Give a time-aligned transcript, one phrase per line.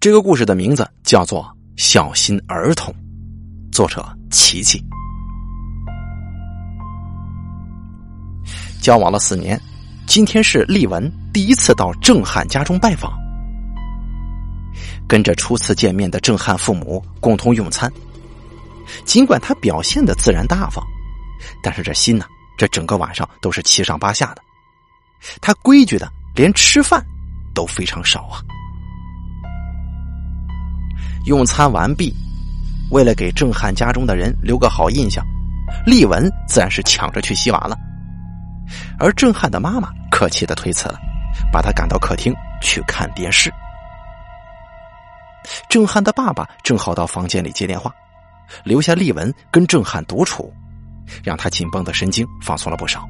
[0.00, 1.42] 这个故事的名字叫做
[1.76, 2.94] 《小心儿童》，
[3.72, 4.80] 作者琪琪。
[8.80, 9.60] 交往了四年，
[10.06, 13.12] 今天是丽文第一次到郑汉家中拜访，
[15.08, 17.92] 跟着初次见面的郑汉父母共同用餐。
[19.04, 20.80] 尽管他表现的自然大方，
[21.60, 22.24] 但是这心呢，
[22.56, 24.42] 这整个晚上都是七上八下的。
[25.40, 27.04] 他规矩的连吃饭
[27.52, 28.40] 都非常少啊。
[31.28, 32.10] 用餐完毕，
[32.90, 35.22] 为了给郑汉家中的人留个好印象，
[35.84, 37.76] 丽文自然是抢着去洗碗了。
[38.98, 40.98] 而郑汉的妈妈客气的推辞了，
[41.52, 43.52] 把他赶到客厅去看电视。
[45.68, 47.92] 郑汉的爸爸正好到房间里接电话，
[48.64, 50.50] 留下丽文跟郑汉独处，
[51.22, 53.06] 让他紧绷的神经放松了不少。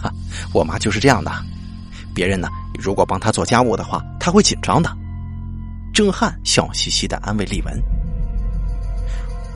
[0.00, 0.12] 哈，
[0.54, 1.32] 我妈就是这样的，
[2.14, 4.96] 别人呢如果帮她做家务的话，她会紧张的。
[5.96, 7.82] 郑汉笑嘻嘻的安慰丽文：“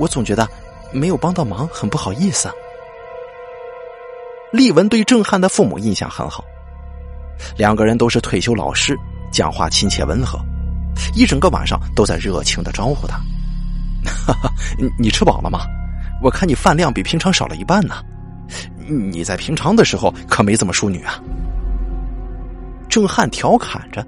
[0.01, 0.49] 我总觉得
[0.91, 2.49] 没有帮到忙，很不好意思。”
[4.51, 6.43] 丽文对郑汉的父母印象很好，
[7.59, 8.97] 两个人都是退休老师，
[9.31, 10.41] 讲话亲切温和，
[11.15, 13.19] 一整个晚上都在热情的招呼他。
[14.27, 14.51] 哈哈，
[14.99, 15.67] 你吃饱了吗？
[16.23, 17.97] 我看你饭量比平常少了一半呢。
[18.89, 21.21] 你在平常的时候可没这么淑女啊。
[22.89, 24.03] 郑汉调侃着，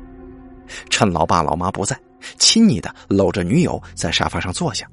[0.88, 1.94] 趁老爸老妈不在。
[2.38, 4.86] 亲昵的搂着女友在沙发上坐下，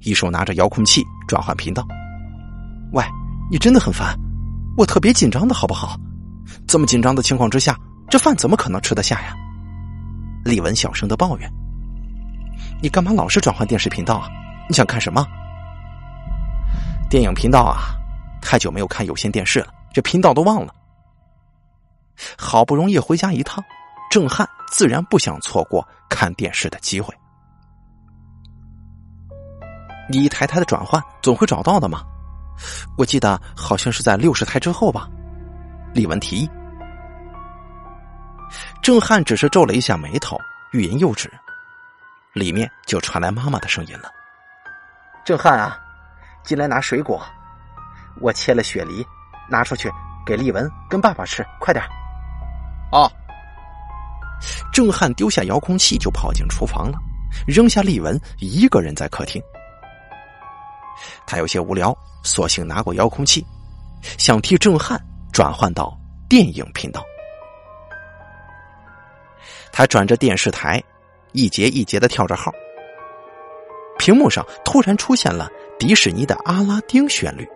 [0.00, 1.86] 一手拿着遥控器转换频道。
[2.92, 3.04] 喂，
[3.50, 4.16] 你真的很烦，
[4.76, 5.98] 我特别紧张的好不好？
[6.66, 7.78] 这么紧张的情况之下，
[8.10, 9.34] 这饭怎么可能吃得下呀？
[10.44, 11.50] 李文小声的抱怨。
[12.82, 14.28] 你干嘛老是转换电视频道啊？
[14.68, 15.26] 你想看什么？
[17.08, 17.96] 电影频道啊？
[18.40, 20.74] 太久没有看有线电视了，这频道都忘了。
[22.36, 23.64] 好不容易回家一趟。
[24.12, 27.16] 郑汉自然不想错过看电视的机会。
[30.06, 32.02] 你一台台的转换，总会找到的嘛。
[32.98, 35.08] 我记得好像是在六十台之后吧。
[35.94, 36.50] 李文提议。
[38.82, 40.38] 郑汉只是皱了一下眉头，
[40.72, 41.32] 欲言又止。
[42.34, 44.10] 里面就传来妈妈的声音了
[45.24, 45.80] ：“郑汉啊，
[46.42, 47.24] 进来拿水果，
[48.20, 49.06] 我切了雪梨，
[49.48, 49.90] 拿出去
[50.26, 51.82] 给丽文跟爸爸吃，快点。”
[52.92, 53.08] 啊。
[54.72, 56.98] 郑汉丢下遥控器就跑进厨房了，
[57.46, 59.42] 扔下丽文一个人在客厅。
[61.26, 63.44] 他有些无聊，索性拿过遥控器，
[64.18, 65.00] 想替郑汉
[65.32, 65.98] 转换到
[66.28, 67.02] 电影频道。
[69.72, 70.82] 他转着电视台，
[71.32, 72.52] 一节一节的跳着号。
[73.98, 75.48] 屏幕上突然出现了
[75.78, 77.48] 迪士尼的《阿拉丁》旋律。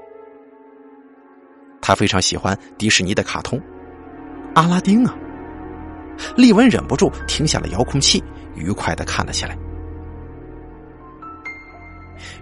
[1.82, 3.58] 他非常喜欢迪士尼的卡通
[4.54, 5.16] 《阿拉丁》啊。
[6.37, 8.22] 丽文忍不住停下了遥控器，
[8.54, 9.56] 愉快的看了起来。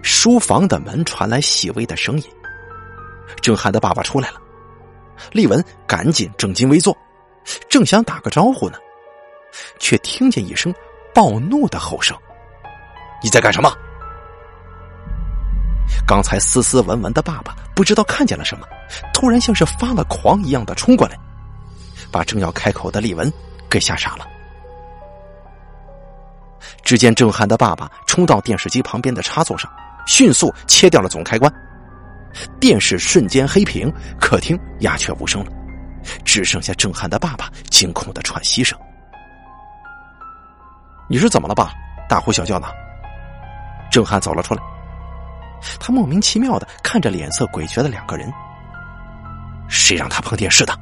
[0.01, 2.23] 书房的门传来细微的声音，
[3.41, 4.41] 郑汉的爸爸出来了。
[5.31, 6.95] 丽文赶紧正襟危坐，
[7.69, 8.77] 正想打个招呼呢，
[9.79, 10.73] 却听见一声
[11.13, 12.17] 暴怒的吼声
[13.23, 13.71] ：“你在干什么？”
[16.05, 18.67] 刚才斯斯文文的爸爸不知道看见了什么，
[19.13, 21.17] 突然像是发了狂一样的冲过来，
[22.11, 23.31] 把正要开口的丽文。
[23.69, 24.27] 给吓傻了。
[26.83, 29.71] 只见郑汉的爸爸冲到电视机旁边的插座上，
[30.05, 31.51] 迅速切掉了总开关，
[32.59, 35.51] 电视瞬间黑屏，客厅鸦雀无声了，
[36.23, 38.77] 只剩下郑汉的爸爸惊恐的喘息声。
[41.07, 41.71] 你是怎么了，爸？
[42.07, 42.67] 大呼小叫的。
[43.91, 44.61] 郑汉走了出来，
[45.79, 48.31] 他莫名其妙的看着脸色诡谲的两个人。
[49.67, 50.73] 谁让他碰电视的？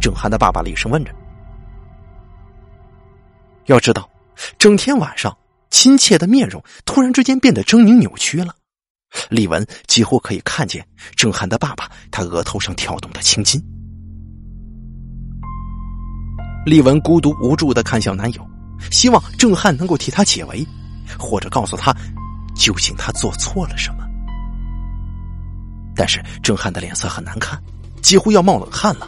[0.00, 1.12] 郑汉的爸爸厉声问着。
[3.68, 4.08] 要知道，
[4.58, 5.36] 整天晚上，
[5.70, 8.54] 亲切的面容突然之间变得狰狞扭曲了。
[9.28, 13.62] 李文几乎可以看见郑汉的爸爸他额头上跳动的青筋。
[16.64, 18.46] 李文孤独无助的看向男友，
[18.90, 20.66] 希望郑汉能够替他解围，
[21.18, 21.94] 或者告诉他
[22.56, 24.04] 究竟他做错了什么。
[25.94, 27.62] 但是郑汉的脸色很难看，
[28.00, 29.06] 几乎要冒冷汗了。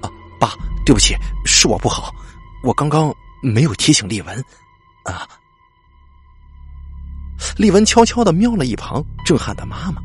[0.00, 1.14] 啊，爸，对不起，
[1.44, 2.12] 是我不好，
[2.64, 3.14] 我刚刚。
[3.42, 4.44] 没有提醒丽文，
[5.04, 5.26] 啊！
[7.56, 10.00] 丽文悄悄的瞄了一旁郑汉的妈妈，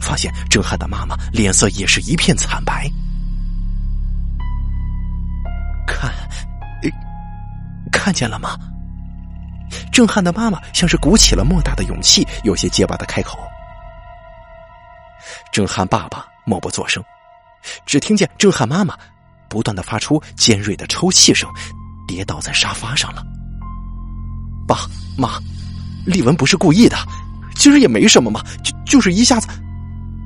[0.00, 2.90] 发现郑汉的妈妈脸色也是一片惨白。
[5.86, 6.12] 看，
[7.90, 8.58] 看见了吗？
[9.90, 13.38] 郑汉的妈妈像是鼓起了莫大的勇气，有些结巴的开口。
[15.50, 17.02] 郑汉爸爸默不作声，
[17.86, 18.96] 只听见郑汉妈妈
[19.48, 21.48] 不断的发出尖锐的抽泣声。
[22.06, 23.22] 跌倒在沙发上了。
[24.66, 24.78] 爸
[25.16, 25.38] 妈，
[26.06, 26.96] 丽文不是故意的，
[27.56, 29.48] 其实也没什么嘛，就就是一下子。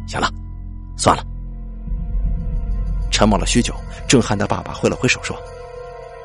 [0.07, 0.33] 行了，
[0.97, 1.25] 算了。
[3.11, 3.75] 沉默了许久，
[4.09, 5.37] 郑汉的爸爸挥了挥手说：“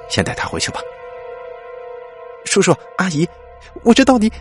[0.10, 0.80] 先带他回去吧。”
[2.46, 3.28] 叔叔阿姨，
[3.84, 4.32] 我这到底……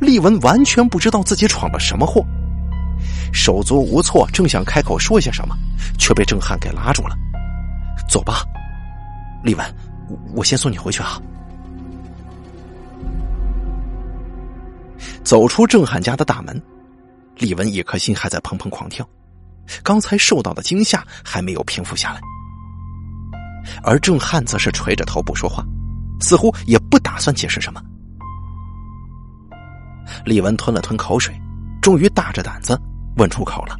[0.00, 2.24] 丽文完全不知道自己闯了什么祸，
[3.32, 5.54] 手足无措，正想开口说些什么，
[5.98, 7.14] 却被郑汉给拉住了。
[8.08, 8.42] “走吧，
[9.44, 9.64] 丽文，
[10.34, 11.22] 我先送你回去啊。”
[15.22, 16.60] 走出郑汉家的大门，
[17.36, 19.08] 丽文一颗心还在砰砰狂跳，
[19.82, 22.20] 刚才受到的惊吓还没有平复下来，
[23.82, 25.64] 而郑汉则是垂着头不说话，
[26.20, 27.82] 似乎也不打算解释什么。
[30.26, 31.34] 丽文吞了吞口水，
[31.80, 32.78] 终于大着胆子
[33.16, 33.76] 问出口了：“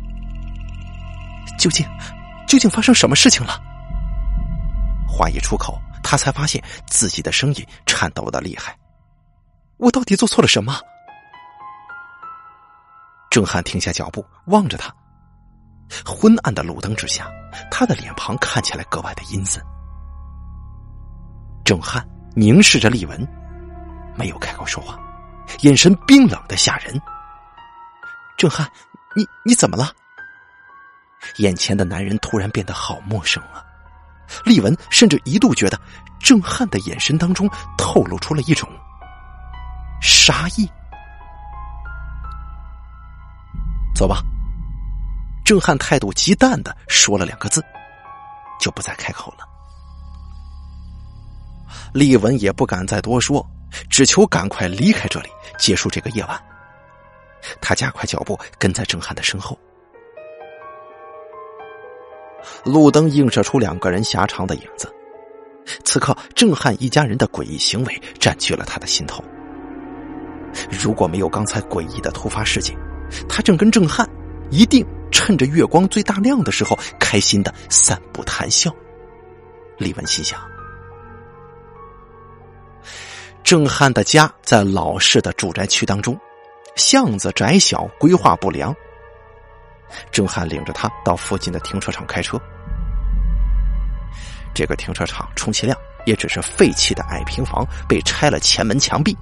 [1.59, 1.87] 究竟，
[2.49, 3.61] 究竟发生什么事情了？”
[5.17, 8.77] 话一出口，他才发现自己的声音颤抖的厉害。
[9.77, 10.77] 我到底做错了什么？
[13.31, 14.93] 郑汉停下脚步，望着他。
[16.05, 17.31] 昏暗的路灯之下，
[17.71, 19.63] 他的脸庞看起来格外的阴森。
[21.65, 23.29] 郑汉凝视着丽文，
[24.17, 24.99] 没有开口说话，
[25.61, 27.01] 眼神冰冷的吓人。
[28.37, 28.69] 郑汉，
[29.15, 29.93] 你你怎么了？
[31.39, 33.65] 眼前的男人突然变得好陌生啊！
[34.45, 35.81] 丽文甚至一度觉得，
[36.21, 38.69] 郑汉的眼神当中透露出了一种
[40.01, 40.69] 杀意。
[43.95, 44.23] 走吧。
[45.45, 47.63] 郑汉态度极淡的说了两个字，
[48.59, 49.47] 就不再开口了。
[51.93, 53.47] 丽文也不敢再多说，
[53.91, 55.29] 只求赶快离开这里，
[55.59, 56.43] 结束这个夜晚。
[57.61, 59.59] 他加快脚步，跟在郑汉的身后。
[62.65, 64.93] 路灯映射出两个人狭长的影子。
[65.85, 69.25] 此刻，郑汉一家人的诡异行为占据了他的心头。
[70.71, 72.77] 如果没有刚才诡异的突发事件，
[73.29, 74.09] 他正跟郑汉
[74.51, 78.71] 一定趁着月光最大亮的时候，开心的散步谈笑。
[79.79, 80.39] 李文心想：
[83.43, 86.19] 郑汉的家在老式的住宅区当中，
[86.77, 88.75] 巷子窄小，规划不良。
[90.11, 92.41] 郑汉领着他到附近的停车场开车。
[94.55, 95.77] 这个停车场充其量
[96.07, 99.17] 也只是废弃的矮平房，被拆了前门墙壁。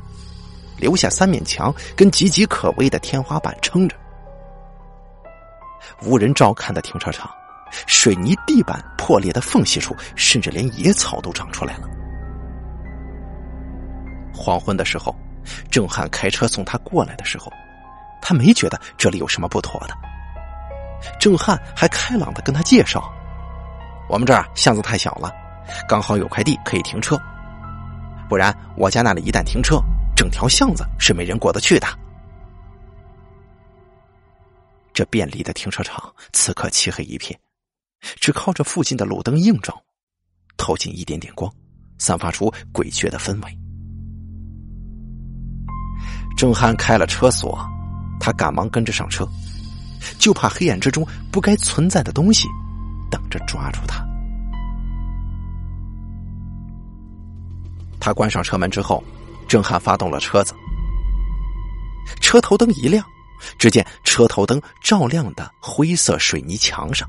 [0.79, 3.97] 留下三面墙跟岌岌可危的天花板撑着，
[6.03, 7.31] 无人照看的停车场，
[7.87, 11.88] 水泥地板破裂的缝隙处，甚至连野草都长出来了。
[14.35, 15.15] 黄昏的时候，
[15.70, 17.53] 郑汉开车送他过来的时候，
[18.20, 19.97] 他没觉得这里有什么不妥的。
[21.19, 23.13] 郑汉还开朗的跟他介绍
[24.09, 25.33] ：“我们这儿巷子太小了，
[25.89, 27.21] 刚好有块地可以停车，
[28.29, 29.81] 不然我家那里一旦停车。”
[30.15, 31.87] 整条巷子是没人过得去的。
[34.93, 37.37] 这便利的停车场此刻漆黑一片，
[38.21, 39.83] 只靠着附近的路灯映照，
[40.59, 41.51] 透进一点点光，
[41.99, 43.59] 散发出诡谲的氛围。
[46.37, 47.59] 郑汉开了车锁，
[48.21, 49.27] 他赶忙跟着上车，
[50.19, 52.49] 就怕黑暗之中不该存在的东西
[53.11, 54.05] 等着抓住他。
[58.01, 59.03] 他关上车门之后。
[59.49, 60.55] 郑汉发动了车子，
[62.23, 63.05] 车头灯一亮，
[63.59, 67.06] 只见车头灯照亮的灰色水泥墙上，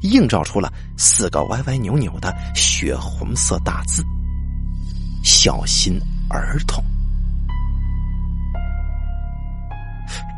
[0.00, 4.02] 映照出了四个歪歪扭扭的血红色大字
[5.22, 6.82] ：“小心儿童。”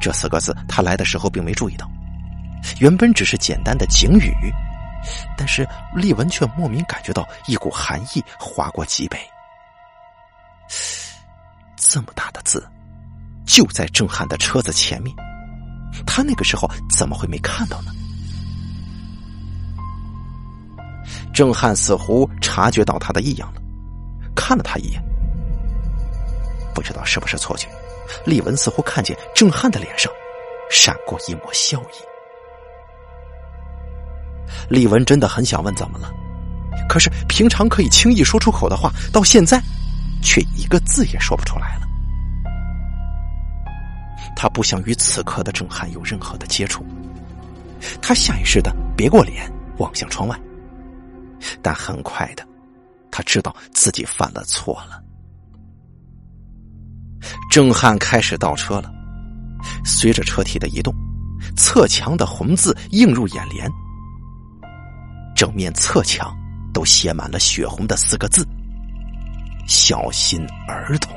[0.04, 1.90] 这四个字他来的时候并没注意到，
[2.78, 4.52] 原本只是简单的警语，
[5.34, 9.18] 但是丽文却莫名感觉到一股寒意划过脊背。
[11.74, 12.68] 这么大的字，
[13.46, 15.16] 就在郑汉的车子前面，
[16.06, 17.90] 他那个时候怎么会没看到呢？
[21.32, 23.62] 郑汉似乎察觉到他的异样了，
[24.36, 25.02] 看了他一眼，
[26.74, 27.66] 不知道是不是错觉，
[28.24, 30.12] 李文似乎看见郑汉的脸上
[30.70, 31.96] 闪过一抹笑意。
[34.68, 36.10] 李文真的很想问怎么了，
[36.88, 39.60] 可是平常可以轻易说出口的话，到现在。
[40.26, 41.82] 却一个字也说不出来了。
[44.34, 46.82] 他不想与此刻的郑汉有任何的接触，
[48.00, 50.34] 他下意识的别过脸，望向窗外。
[51.60, 52.42] 但很快的，
[53.10, 55.02] 他知道自己犯了错了。
[57.50, 58.90] 郑汉开始倒车了，
[59.84, 60.94] 随着车体的移动，
[61.56, 63.70] 侧墙的红字映入眼帘。
[65.34, 66.36] 正面侧墙
[66.72, 68.46] 都写满了血红的四个字
[69.66, 71.14] ：“小心儿童。”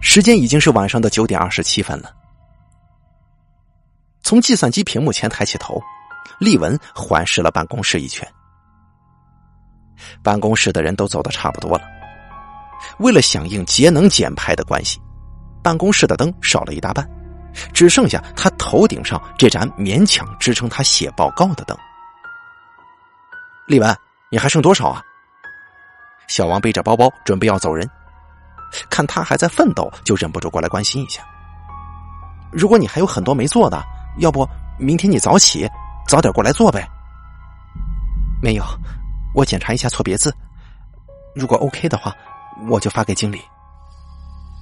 [0.00, 2.14] 时间已经是晚上的九点二十七分了。
[4.22, 5.82] 从计算机屏幕前抬起头，
[6.38, 8.26] 丽文环视了办公室一圈。
[10.22, 11.84] 办公室的人都走的差不多了。
[12.98, 15.00] 为了响应节能减排的关系，
[15.62, 17.08] 办公室的灯少了一大半，
[17.72, 21.76] 只剩下他头顶上这盏勉强支撑他写报告的灯。
[23.66, 23.96] 丽文，
[24.30, 25.02] 你还剩多少啊？
[26.28, 27.88] 小王背着包包准备要走人。
[28.90, 31.22] 看他还在奋斗，就忍不住过来关心一下。
[32.50, 33.80] 如果你还有很多没做的，
[34.18, 34.48] 要不
[34.78, 35.68] 明天你早起，
[36.08, 36.86] 早点过来做呗。
[38.42, 38.64] 没有，
[39.34, 40.34] 我检查一下错别字，
[41.34, 42.12] 如果 OK 的话，
[42.68, 43.40] 我就发给经理。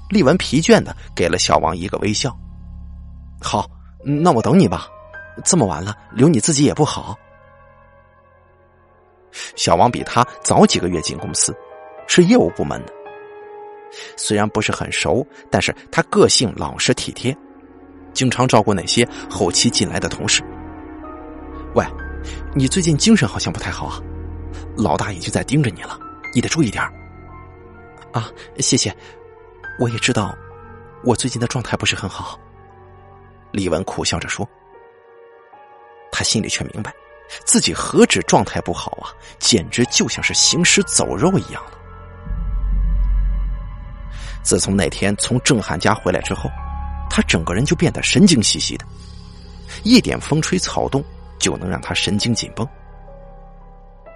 [0.09, 2.37] 丽文疲倦的给了小王一个微笑。
[3.41, 3.69] 好，
[4.05, 4.87] 那我等你吧。
[5.45, 7.17] 这么晚了，留你自己也不好。
[9.57, 11.57] 小王比他早几个月进公司，
[12.07, 12.93] 是业务部门的。
[14.17, 17.35] 虽然不是很熟，但是他个性老实体贴，
[18.13, 20.43] 经常照顾那些后期进来的同事。
[21.75, 21.85] 喂，
[22.55, 23.99] 你最近精神好像不太好啊，
[24.77, 25.99] 老大已经在盯着你了，
[26.35, 26.85] 你得注意点
[28.13, 28.95] 啊，谢谢，
[29.79, 30.37] 我也知道，
[31.03, 32.39] 我最近的状态不是很好。
[33.51, 34.49] 李文苦笑着说，
[36.11, 36.93] 他心里却明白，
[37.45, 41.73] 自己何止状态不好啊，简直就像是行尸走肉一样了。
[44.43, 46.51] 自从那天从郑汉家回来之后，
[47.09, 48.85] 他整个人就变得神经兮兮的，
[49.85, 51.03] 一点风吹草动
[51.39, 52.67] 就能让他神经紧绷。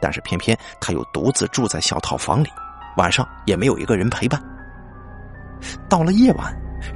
[0.01, 2.51] 但是偏偏他又独自住在小套房里，
[2.97, 4.43] 晚上也没有一个人陪伴。
[5.89, 6.55] 到了夜晚，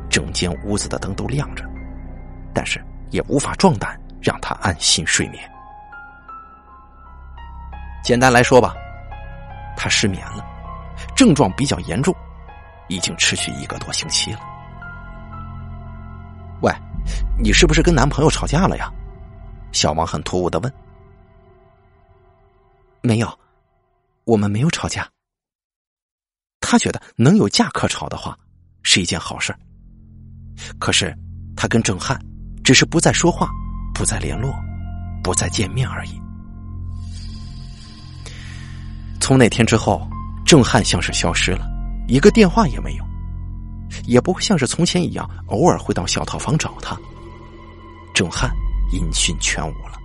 [0.08, 1.64] 整间屋子的灯都亮着，
[2.52, 5.42] 但是也无法壮胆让他安心睡眠。
[8.02, 8.74] 简单来说吧，
[9.76, 10.44] 他失眠了，
[11.14, 12.14] 症状比较严重。
[12.88, 14.40] 已经持续一个多星期了。
[16.60, 16.74] 喂，
[17.38, 18.92] 你是不是跟男朋友吵架了呀？
[19.70, 20.72] 小王很突兀的问。
[23.00, 23.38] 没有，
[24.24, 25.08] 我们没有吵架。
[26.60, 28.38] 他觉得能有架可吵的话
[28.82, 29.54] 是一件好事。
[30.78, 31.16] 可是
[31.56, 32.20] 他跟郑汉
[32.62, 33.50] 只是不再说话，
[33.94, 34.54] 不再联络，
[35.22, 36.20] 不再见面而已。
[39.20, 40.08] 从那天之后，
[40.44, 41.66] 郑汉像是消失了。
[42.08, 43.04] 一个电话也没有，
[44.04, 46.96] 也不会像是从前一样偶尔会到小套房找他。
[48.12, 48.50] 郑汉
[48.92, 49.98] 音讯全无了，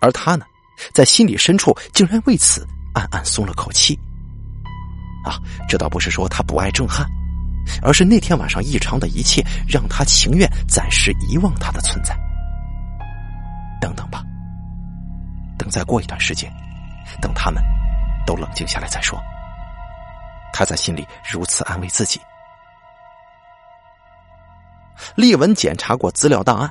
[0.00, 0.44] 而他呢，
[0.92, 3.98] 在心里深处竟然为此暗暗松了口气。
[5.24, 7.06] 啊，这倒不是说他不爱郑汉，
[7.82, 12.16] 而是那天晚上异常的一切让他情愿暂时遗忘他的存在。
[13.80, 14.22] 等等吧，
[15.58, 16.52] 等再过一段时间，
[17.20, 17.62] 等他们
[18.26, 19.18] 都冷静下来再说。
[20.52, 22.20] 他在心里如此安慰自己。
[25.14, 26.70] 丽文检查过资料档案，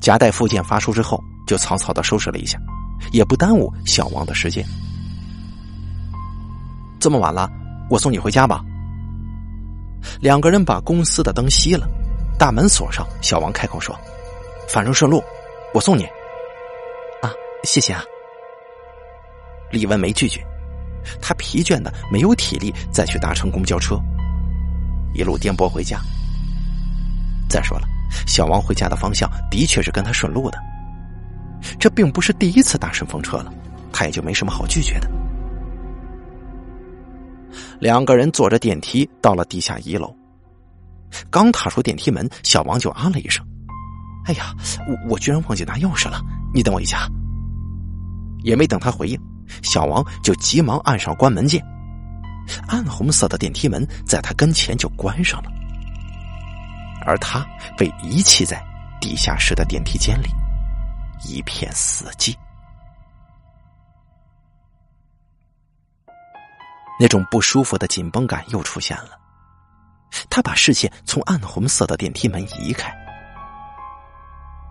[0.00, 2.58] 夹带附件发出之后，就草草的收拾了一下，
[3.12, 4.64] 也不耽误小王的时间。
[6.98, 7.48] 这么晚了，
[7.88, 8.64] 我送你回家吧。
[10.20, 11.88] 两个人把公司的灯熄了，
[12.38, 13.06] 大门锁上。
[13.20, 13.98] 小王开口说
[14.68, 15.22] ：“反正顺路，
[15.74, 16.04] 我送你。”
[17.22, 17.32] 啊，
[17.64, 18.02] 谢谢啊。
[19.70, 20.40] 李文没拒绝。
[21.22, 23.98] 他疲倦的没有体力再去搭乘公交车，
[25.14, 25.98] 一路颠簸回家。
[27.48, 27.88] 再说了，
[28.26, 30.58] 小王回家的方向的确是跟他顺路的，
[31.78, 33.52] 这并不是第一次搭顺风车了，
[33.90, 35.08] 他也就没什么好拒绝的。
[37.80, 40.14] 两个人坐着电梯到了地下一楼，
[41.30, 43.44] 刚踏出电梯门，小王就啊了一声
[44.26, 44.54] ：“哎呀，
[44.88, 46.20] 我我居然忘记拿钥匙了，
[46.54, 47.08] 你等我一下。”
[48.44, 49.20] 也没等他回应。
[49.62, 51.64] 小王就急忙按上关门键，
[52.68, 55.50] 暗红色的电梯门在他跟前就关上了，
[57.06, 58.62] 而他被遗弃在
[59.00, 60.28] 地下室的电梯间里，
[61.24, 62.34] 一片死寂。
[66.98, 69.10] 那种不舒服的紧绷感又出现了，
[70.28, 72.92] 他把视线从暗红色的电梯门移开，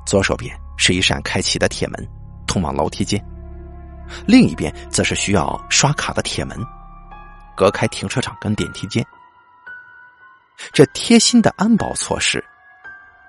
[0.05, 2.07] 左手边是一扇开启的铁门，
[2.45, 3.23] 通往楼梯间。
[4.25, 6.57] 另一边则是需要刷卡的铁门，
[7.55, 9.05] 隔开停车场跟电梯间。
[10.71, 12.43] 这贴心的安保措施，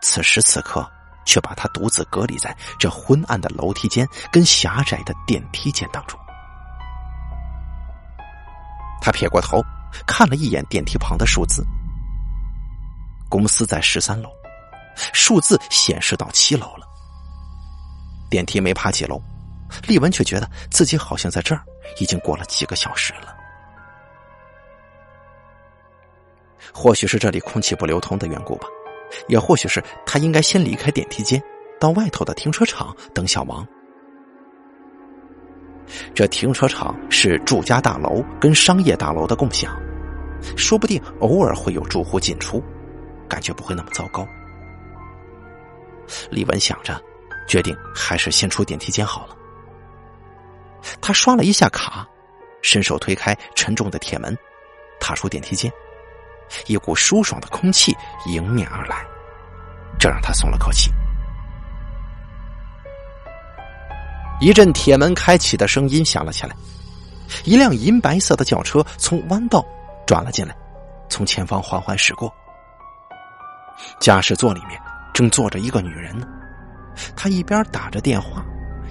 [0.00, 0.88] 此时此刻
[1.25, 6.19] 却把他独自隔离在这昏暗的楼梯间跟狭窄的电梯间当中。
[9.00, 9.62] 他撇过头，
[10.07, 11.64] 看了一眼电梯旁的数字，
[13.28, 14.31] 公司在十三楼，
[15.12, 16.87] 数字显示到七楼了。
[18.31, 19.21] 电梯没爬几楼，
[19.87, 21.62] 丽文却觉得自己好像在这儿
[21.99, 23.35] 已经过了几个小时了。
[26.75, 28.67] 或许是这里空气不流通的缘故吧，
[29.28, 31.43] 也或许是他应该先离开电梯间，
[31.81, 33.67] 到外头的停车场等小王。
[36.14, 39.75] 这停车场是住家大楼跟商业大楼的共享，
[40.57, 42.62] 说不定偶尔会有住户进出，
[43.28, 44.26] 感觉不会那么糟糕。
[46.30, 47.00] 李文想着，
[47.47, 49.37] 决定还是先出电梯间好了。
[51.00, 52.07] 他刷了一下卡，
[52.62, 54.37] 伸手推开沉重的铁门，
[55.00, 55.71] 踏出电梯间，
[56.66, 57.95] 一股舒爽的空气
[58.26, 59.04] 迎面而来，
[59.99, 60.90] 这让他松了口气。
[64.40, 66.54] 一阵铁门开启的声音响了起来，
[67.45, 69.64] 一辆银白色的轿车从弯道
[70.07, 70.54] 转了进来，
[71.09, 72.33] 从前方缓缓驶过。
[74.00, 74.80] 驾驶座里面
[75.12, 76.26] 正坐着一个女人呢，
[77.16, 78.45] 她一边打着电话，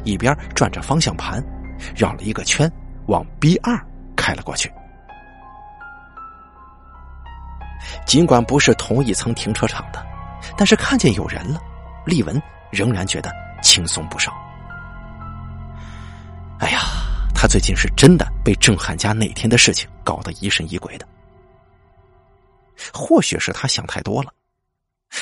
[0.04, 1.42] 一边转着方向盘，
[1.96, 2.72] 绕了一个圈
[3.08, 3.80] 往 B 二
[4.16, 4.72] 开了过去。
[8.06, 10.06] 尽管不是同一层停车场的，
[10.58, 11.62] 但是看见有人了，
[12.06, 14.34] 丽文仍然觉得轻松不少。
[16.60, 16.82] 哎呀，
[17.36, 21.08] 他最近是真的被郑汉家那天的事情搞得疑神疑鬼的。
[22.94, 24.32] 或许是他想太多了，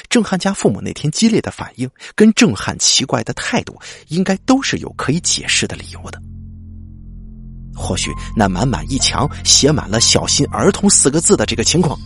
[0.10, 6.22] 郑汉家父母那天激烈的反应跟郑汉奇怪的态度，应该都是有可以解释的理由的。
[7.75, 12.00] 或许那满满一墙写满了“小心儿童”四个字的这个情况，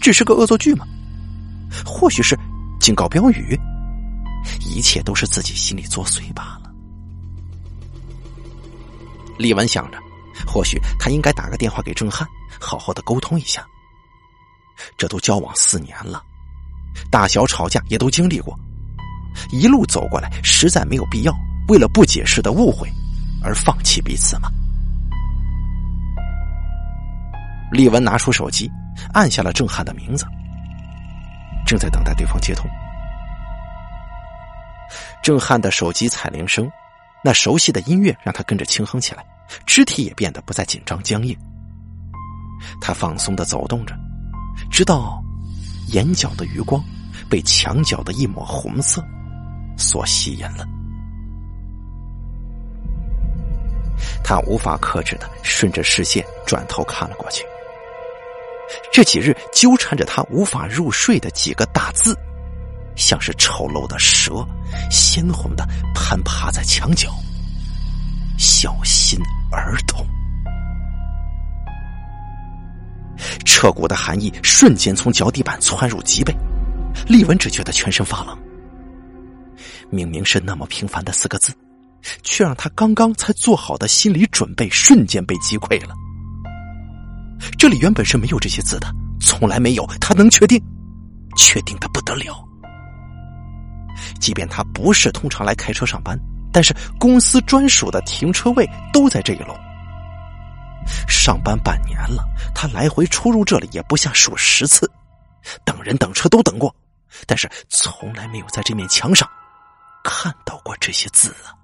[0.00, 0.86] 只是个恶作剧吗？
[1.84, 2.34] 或许是
[2.80, 3.58] 警告标语，
[4.60, 6.61] 一切都是自己心里作祟罢了。
[9.42, 9.98] 李文想着，
[10.46, 12.26] 或许他应该打个电话给郑汉，
[12.60, 13.66] 好好的沟通一下。
[14.96, 16.22] 这都交往四年了，
[17.10, 18.56] 大小吵架也都经历过，
[19.50, 21.34] 一路走过来，实在没有必要
[21.68, 22.88] 为了不解释的误会
[23.42, 24.48] 而放弃彼此嘛。
[27.72, 28.70] 李文拿出手机，
[29.12, 30.24] 按下了郑汉的名字，
[31.66, 32.70] 正在等待对方接通。
[35.22, 36.70] 郑汉的手机彩铃声，
[37.24, 39.24] 那熟悉的音乐让他跟着轻哼起来。
[39.66, 41.36] 肢体也变得不再紧张僵硬，
[42.80, 43.94] 他放松的走动着，
[44.70, 45.22] 直到
[45.88, 46.82] 眼角的余光
[47.28, 49.04] 被墙角的一抹红色
[49.76, 50.66] 所吸引了。
[54.24, 57.44] 他无法克制的顺着视线转头看了过去。
[58.92, 62.16] 这几日纠缠着他无法入睡的几个大字，
[62.96, 64.46] 像是丑陋的蛇，
[64.90, 67.12] 鲜红的攀爬在墙角。
[68.38, 69.18] 小心
[69.50, 70.06] 儿童！
[73.44, 76.34] 彻骨的寒意瞬间从脚底板窜入脊背，
[77.06, 78.36] 丽文只觉得全身发冷。
[79.90, 81.52] 明明是那么平凡的四个字，
[82.22, 85.94] 却让他刚刚才做好的心理准备瞬间被击溃了。
[87.58, 89.86] 这里原本是没有这些字的，从来没有。
[90.00, 90.60] 他能确定，
[91.36, 92.42] 确定的不得了。
[94.18, 96.18] 即便他不是通常来开车上班。
[96.52, 99.56] 但是公司专属的停车位都在这一楼。
[101.08, 104.90] 上班半年了，他来回出入这里也不下数十次，
[105.64, 106.74] 等人等车都等过，
[107.26, 109.28] 但是从来没有在这面墙上
[110.02, 111.54] 看到过这些字啊！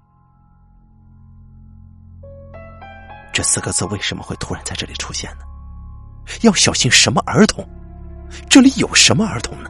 [3.33, 5.43] 这四个字为什么会突然在这里出现呢？
[6.41, 7.67] 要小心什么儿童？
[8.49, 9.69] 这里有什么儿童呢？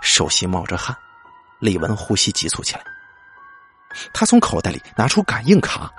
[0.00, 0.96] 手心冒着汗。
[1.60, 2.82] 李文呼吸急促起来，
[4.14, 5.90] 他从口袋里拿出感应卡，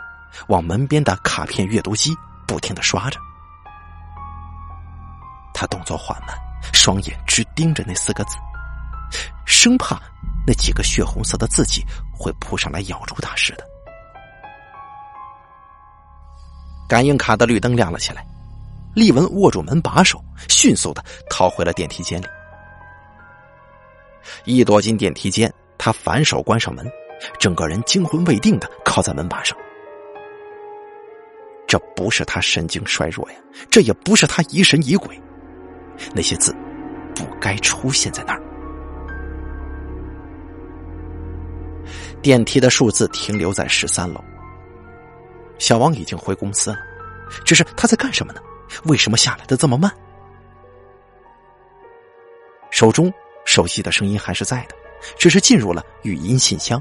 [0.48, 2.16] 往门边的卡片阅读机
[2.48, 3.20] 不停的刷着。
[5.54, 6.30] 他动作缓慢，
[6.74, 8.38] 双眼直盯着那四个字，
[9.46, 10.00] 生怕
[10.48, 11.84] 那几个血红色的字迹
[12.18, 13.68] 会扑上来咬住他似的。
[16.88, 18.26] 感应卡的绿灯亮了起来，
[18.96, 22.26] 丽文握住门把手，迅速的逃回了电梯间里。
[24.46, 26.90] 一躲进电梯间，他反手关上门，
[27.40, 29.58] 整个人惊魂未定的靠在门把上。
[31.68, 33.38] 这不是他神经衰弱呀，
[33.70, 35.22] 这也不是他疑神疑鬼，
[36.16, 36.56] 那些字
[37.16, 38.42] 不该出现在那儿。
[42.22, 44.24] 电梯的数字停留在十三楼。
[45.58, 46.78] 小王已经回公司了，
[47.46, 48.42] 只是他在干什么呢？
[48.86, 49.92] 为什么下来的这么慢？
[52.72, 53.14] 手中。
[53.52, 54.76] 手机的声音还是在的，
[55.18, 56.80] 只是进入了语音信箱。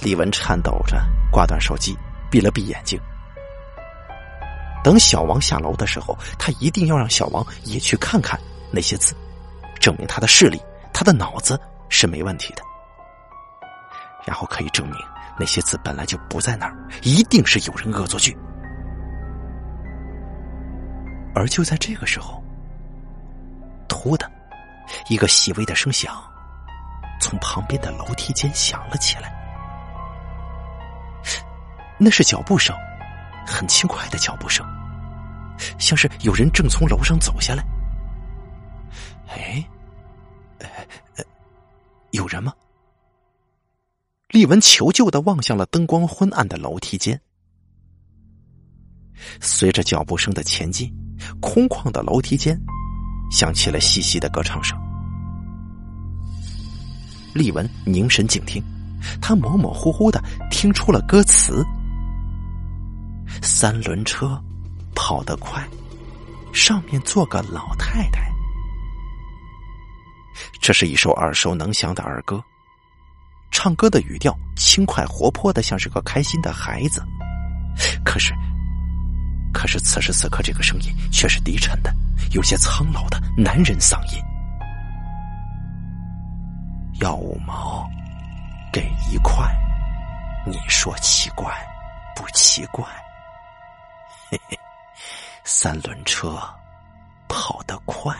[0.00, 1.96] 李文颤抖着挂断手机，
[2.28, 3.00] 闭了闭眼睛。
[4.82, 8.36] 等小王下楼的时候，他一定要让小王也去看看
[8.72, 9.14] 那些字，
[9.78, 10.60] 证明他的视力、
[10.92, 11.56] 他的脑子
[11.88, 12.62] 是没问题的，
[14.26, 14.96] 然后可以证明
[15.38, 18.36] 那些字本来就不在那儿，一定是有人恶作剧。
[21.32, 22.42] 而就在这个时候，
[23.88, 24.28] 突的
[25.08, 26.22] 一个细微的声响
[27.20, 29.32] 从旁边的楼梯间响了起来，
[31.98, 32.74] 那是脚步声，
[33.46, 34.64] 很轻快的脚步声，
[35.78, 37.64] 像是有人正从楼上走下来。
[39.28, 39.64] 哎，
[40.58, 41.24] 呃，
[42.12, 42.52] 有人吗？
[44.28, 47.20] 丽文求救的望向了灯光昏暗的楼梯间，
[49.40, 50.94] 随着脚步声的前进，
[51.40, 52.58] 空旷的楼梯间
[53.30, 54.78] 响起了细细的歌唱声。
[57.34, 58.62] 丽文凝神静听，
[59.20, 61.64] 他模模糊糊的听出了歌词
[63.42, 64.40] ：“三轮车
[64.94, 65.66] 跑得快，
[66.52, 68.26] 上面坐个老太太。”
[70.60, 72.42] 这是一首耳熟能详的儿歌，
[73.50, 77.02] 唱歌的语调轻快活泼的，像是个开心的孩子。
[78.04, 78.32] 可是，
[79.52, 81.94] 可是此时此刻，这个声音却是低沉的，
[82.32, 84.22] 有些苍老的男人嗓音。
[87.00, 87.88] 要五毛，
[88.72, 89.48] 给一块，
[90.46, 91.52] 你说奇怪
[92.14, 92.84] 不奇怪？
[94.30, 94.58] 嘿嘿，
[95.44, 96.38] 三轮车
[97.28, 98.14] 跑得快。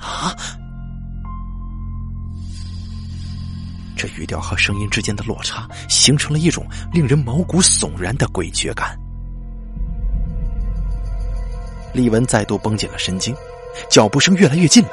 [0.00, 0.34] 啊！
[4.02, 8.98] 这语调和声音之间的落差，形成了一种令人毛骨悚然的诡谲感。
[11.94, 13.32] 李文再度绷紧了神经，
[13.88, 14.90] 脚步声越来越近了。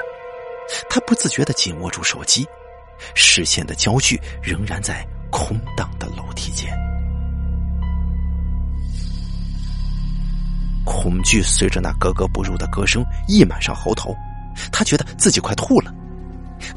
[0.91, 2.45] 他不自觉的紧握住手机，
[3.15, 6.71] 视线的焦距仍然在空荡的楼梯间。
[10.85, 14.15] 恐惧随着那格格不入的歌声溢满上喉头。
[14.71, 15.91] 他觉得自己快吐了，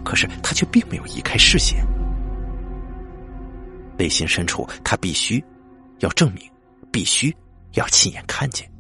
[0.03, 1.85] 可是他却并没有移开视线。
[3.99, 5.43] 内心深处，他必须
[6.01, 6.43] 要证明，
[6.91, 7.35] 必须
[7.75, 8.71] 要亲眼看见。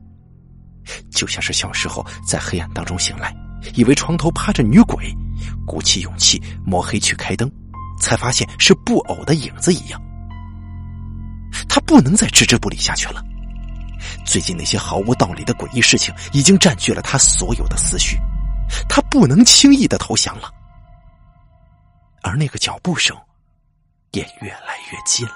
[1.11, 3.35] 就像是小时候在黑暗当中醒来，
[3.75, 5.15] 以为床头趴着女鬼，
[5.67, 7.51] 鼓起勇气摸黑去开灯，
[8.01, 10.01] 才发现是布偶的影子一样。
[11.69, 13.23] 他不能再置之不理下去了。
[14.27, 18.19] 最近那些毫无道理的诡异事情，已经占据了他所有的思绪。
[18.89, 20.51] 他不能轻易的投降了，
[22.23, 23.17] 而那个脚步声
[24.13, 25.35] 也越来越近了。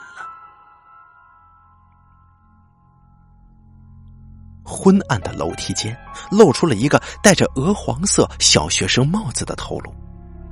[4.64, 5.96] 昏暗的楼梯间
[6.30, 9.94] 露出了一个戴着鹅黄色小学生帽子的头颅，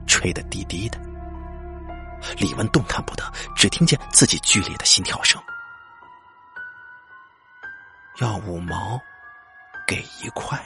[0.06, 0.98] 吹得低低的。
[2.38, 5.40] 李文动弹不得，只听见自己剧烈的心跳声。
[8.20, 8.98] 要五毛，
[9.86, 10.58] 给一块。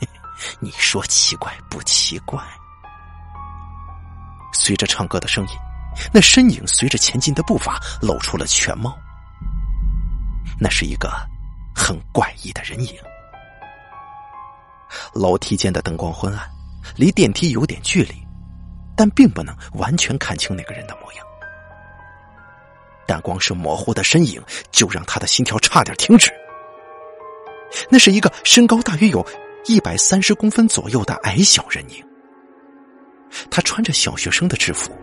[0.58, 2.42] 你说奇怪不奇怪？
[4.52, 5.54] 随着唱歌的声音，
[6.12, 8.96] 那身影随着前进的步伐露出了全貌。
[10.58, 11.10] 那是一个
[11.74, 12.94] 很怪异的人影。
[15.12, 16.48] 楼梯间的灯光昏暗，
[16.96, 18.14] 离电梯有点距离，
[18.96, 21.26] 但并不能完全看清那个人的模样。
[23.06, 26.30] 但光是模糊的身影，就让他的心跳差点停止。
[27.90, 29.26] 那是一个身高大约有。
[29.68, 32.06] 一百三十公分左右的矮小人影，
[33.50, 34.96] 他穿着小学生的制服，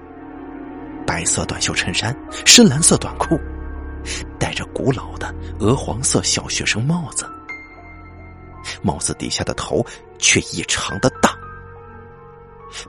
[1.13, 2.12] 白色短袖衬衫，
[2.43, 3.39] 深蓝色短裤，
[4.39, 7.30] 戴着古老的鹅黄色小学生帽子，
[8.82, 9.86] 帽子底下的头
[10.17, 11.38] 却异常的大，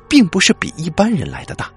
[0.08, 1.70] 并不是比一般人来的大，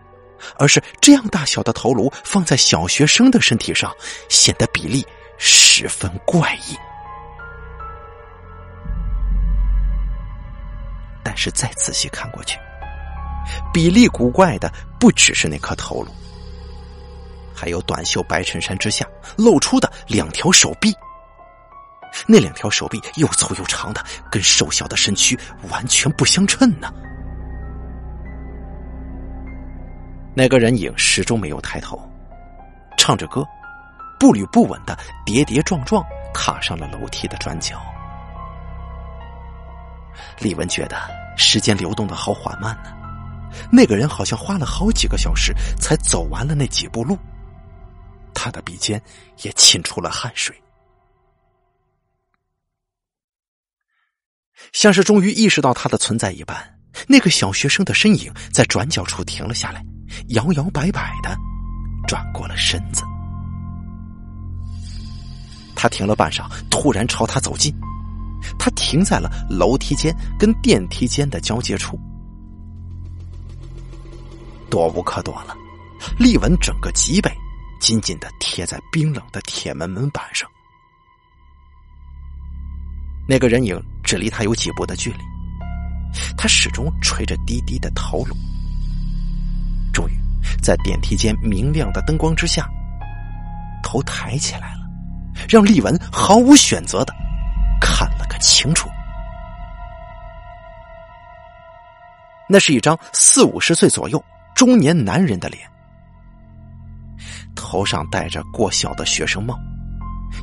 [0.57, 3.93] 而是这样大小的头颅放在小学生的身体上，
[4.29, 5.05] 显得比例
[5.37, 6.77] 十分怪异。
[11.21, 12.57] 但是再仔细看过去，
[13.73, 16.09] 比例古怪的不只是那颗头颅，
[17.57, 19.03] 还有短袖白衬衫之下
[19.35, 20.93] 露出的两条手臂。
[22.27, 25.37] 那两条手臂又粗又长的，跟瘦小的身躯
[25.69, 26.93] 完全不相称呢。
[30.35, 31.99] 那个人影始终没有抬头，
[32.95, 33.43] 唱着歌，
[34.19, 37.81] 步履不稳的跌跌撞撞踏上了楼梯的转角。
[40.39, 40.95] 李文觉得
[41.35, 42.91] 时间流动的好缓慢呢，
[43.71, 47.17] 那个人好像花了好几个小时才走完了那几步路，
[48.37, 49.01] 他的鼻尖
[49.41, 50.55] 也沁出了汗水，
[54.71, 56.79] 像是终于意识到他的存在一般。
[57.07, 59.83] 那个小学生的身影在转角处停了下来，
[60.29, 61.35] 摇摇摆摆的
[62.07, 63.03] 转过了身子。
[65.75, 67.73] 他停了半晌，突然朝他走近。
[68.59, 71.99] 他停在了楼梯间跟电梯间的交界处，
[74.69, 75.55] 躲无可躲了，
[76.19, 77.31] 丽文整个脊背
[77.79, 80.49] 紧紧的贴在冰冷的铁门门板上。
[83.27, 85.19] 那个人影只离他有几步的距离，
[86.37, 88.35] 他始终垂着低低的头颅。
[89.93, 90.17] 终于，
[90.61, 92.69] 在电梯间明亮的灯光之下，
[93.83, 94.81] 头抬起来了，
[95.49, 97.13] 让丽文毫无选择的
[97.81, 98.89] 看了个清楚。
[102.47, 104.23] 那是一张四五十岁左右
[104.55, 105.69] 中年男人的脸，
[107.57, 109.59] 头上戴着过小的学生帽，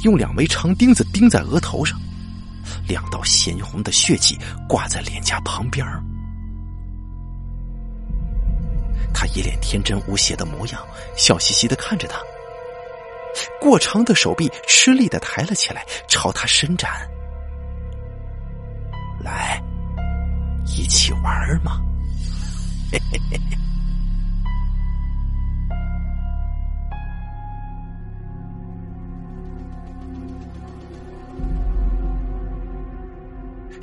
[0.02, 1.98] 用两枚长钉子钉在额头上，
[2.86, 5.86] 两道鲜红的血迹挂在脸颊旁边
[9.14, 10.80] 他一脸天真无邪的模样，
[11.16, 12.18] 笑嘻嘻的看着他，
[13.60, 16.90] 过长的手臂吃力的抬了起来，朝他伸展，
[19.22, 19.62] 来，
[20.66, 21.80] 一起玩吗？
[22.90, 23.40] 嘿嘿嘿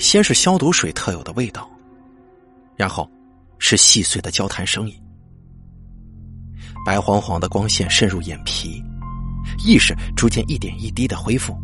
[0.02, 1.70] 先是消毒水特有的味道，
[2.76, 3.10] 然后
[3.60, 5.00] 是细碎的交谈声音，
[6.84, 8.84] 白晃晃的光线渗入眼皮，
[9.64, 11.56] 意识逐渐一点一滴的恢复。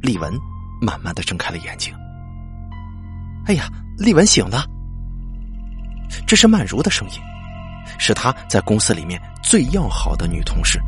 [0.00, 0.32] 丽文
[0.80, 1.92] 慢慢的睁开了眼睛。
[3.46, 4.64] 哎呀，丽文醒了。
[6.26, 7.14] 这是曼如的声音，
[7.98, 10.80] 是她在公司里面最要好的女同事。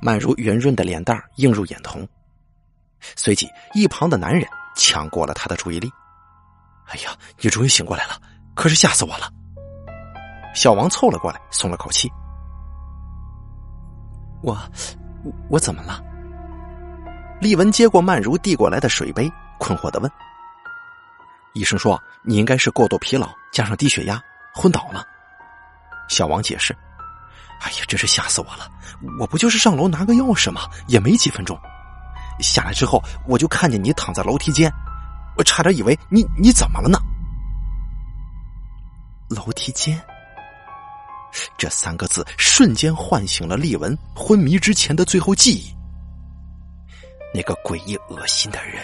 [0.00, 2.06] 曼如圆润的脸蛋映入眼瞳，
[3.16, 5.90] 随即一旁的男人抢过了他的注意力。
[6.86, 8.20] 哎呀，你终于醒过来了，
[8.54, 9.30] 可是吓死我了！
[10.54, 12.10] 小王凑了过来，松了口气。
[14.42, 14.58] 我，
[15.48, 16.02] 我怎么了？
[17.40, 20.10] 丽文接过曼如递过来的水杯，困惑的问。
[21.54, 24.20] 医生说你应该是过度疲劳，加上低血压，
[24.52, 25.04] 昏倒了。
[26.08, 26.76] 小王解释
[27.62, 28.68] ：“哎呀，真是吓死我了！
[29.20, 30.62] 我不就是上楼拿个钥匙吗？
[30.88, 31.56] 也没几分钟。
[32.42, 34.72] 下来之后，我就看见你躺在楼梯间，
[35.36, 36.98] 我差点以为你你怎么了呢？”
[39.30, 40.00] 楼梯间，
[41.56, 45.74] 这三个字瞬间唤醒了丽文昏迷之前的最后记忆。
[47.32, 48.82] 那个诡异恶心的人。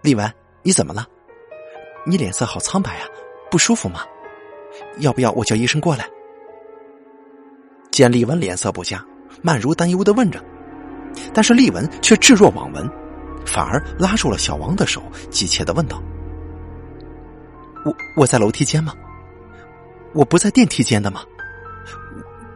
[0.00, 1.06] 丽文，你怎么了？
[2.04, 3.06] 你脸色好苍白啊，
[3.48, 4.04] 不舒服吗？
[4.98, 6.04] 要不要我叫医生过来？
[7.92, 9.04] 见丽文脸色不佳，
[9.42, 10.44] 曼如担忧的问着，
[11.32, 12.88] 但是丽文却置若罔闻，
[13.44, 16.02] 反而拉住了小王的手，急切的问道
[17.84, 18.94] ：“我我在楼梯间吗？
[20.14, 21.22] 我不在电梯间的吗？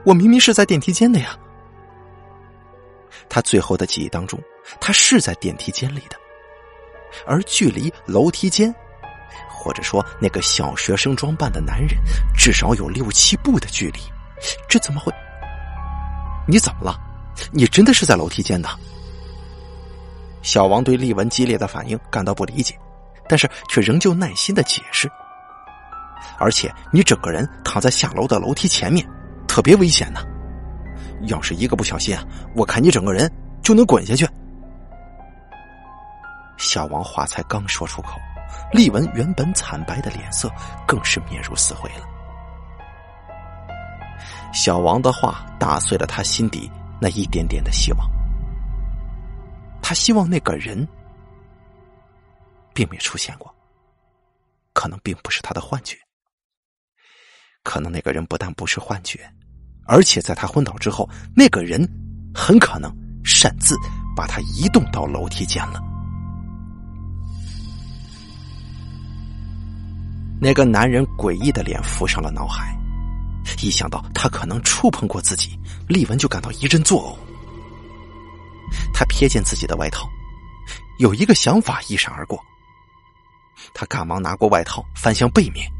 [0.05, 1.37] 我明明是在电梯间的呀！”
[3.29, 4.38] 他最后的记忆当中，
[4.81, 6.16] 他是在电梯间里的。
[7.27, 8.75] 而距离楼梯间，
[9.49, 11.97] 或者说那个小学生装扮的男人，
[12.37, 14.01] 至少有六七步的距离，
[14.69, 15.11] 这怎么会？
[16.47, 17.01] 你怎么了？
[17.53, 18.68] 你真的是在楼梯间的？
[20.42, 22.79] 小王对丽文激烈的反应感到不理解，
[23.29, 25.11] 但是却仍旧耐心的解释。
[26.38, 29.07] 而且你整个人躺在下楼的楼梯前面，
[29.49, 30.20] 特别危险呢。
[31.22, 32.22] 要是一个不小心啊，
[32.55, 33.31] 我看你整个人
[33.62, 34.29] 就能滚下去。
[36.59, 38.18] 小王话才刚说出口，
[38.72, 40.51] 丽文原本惨白的脸色
[40.87, 42.07] 更是面如死灰了。
[44.53, 48.11] 小王的话打碎了他心底那一点点的希望。
[49.82, 50.87] 他希望那个人
[52.74, 53.54] 并没出现过，
[54.72, 55.96] 可能并不是他的幻觉，
[57.62, 59.32] 可能那个人不但不是幻觉，
[59.87, 61.88] 而且在他昏倒之后，那个人
[62.35, 62.92] 很可能
[63.24, 63.76] 擅自
[64.16, 65.80] 把他移动到楼梯间了。
[70.40, 72.76] 那个男人诡异的脸浮上了脑海，
[73.62, 77.16] 一想到他可能触碰过自己，丽文就感到一阵作呕。
[78.92, 80.09] 他瞥见自己的外套，
[80.98, 82.38] 有一个想法一闪而过。
[83.72, 85.70] 他赶忙拿过外套，翻向背面，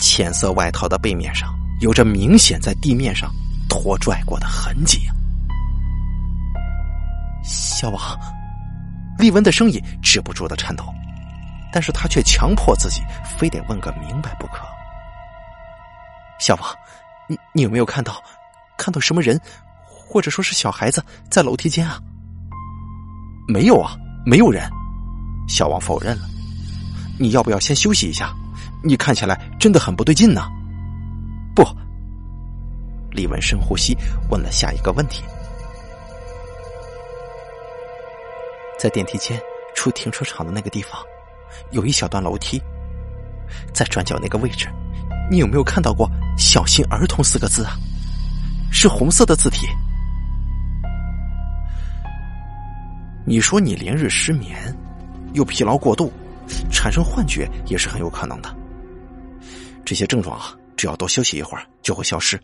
[0.00, 3.32] 浅色外套的背面上有着明显在地面上
[3.68, 5.00] 拖拽过的痕迹。
[7.42, 8.18] 小王，
[9.18, 10.84] 丽文的声音止不住的颤抖。
[11.72, 13.02] 但是他却强迫自己，
[13.38, 14.66] 非得问个明白不可。
[16.38, 16.76] 小王，
[17.28, 18.22] 你你有没有看到，
[18.76, 19.40] 看到什么人，
[19.84, 22.00] 或者说是小孩子在楼梯间啊？
[23.48, 24.68] 没有啊，没有人。
[25.48, 26.24] 小王否认了。
[27.18, 28.34] 你要不要先休息一下？
[28.84, 30.46] 你看起来真的很不对劲呢。
[31.54, 31.64] 不。
[33.10, 33.96] 李文深呼吸，
[34.30, 35.22] 问了下一个问题。
[38.78, 39.40] 在电梯间
[39.74, 41.00] 出停车场的那个地方。
[41.70, 42.60] 有一小段楼梯，
[43.72, 44.68] 在转角那个位置，
[45.30, 47.76] 你有没有看到过“小心儿童”四个字啊？
[48.70, 49.66] 是红色的字体。
[53.24, 54.56] 你说你连日失眠，
[55.32, 56.12] 又疲劳过度，
[56.70, 58.54] 产生幻觉也是很有可能的。
[59.84, 62.40] 这些症状啊，只要多休息一会儿就会消失。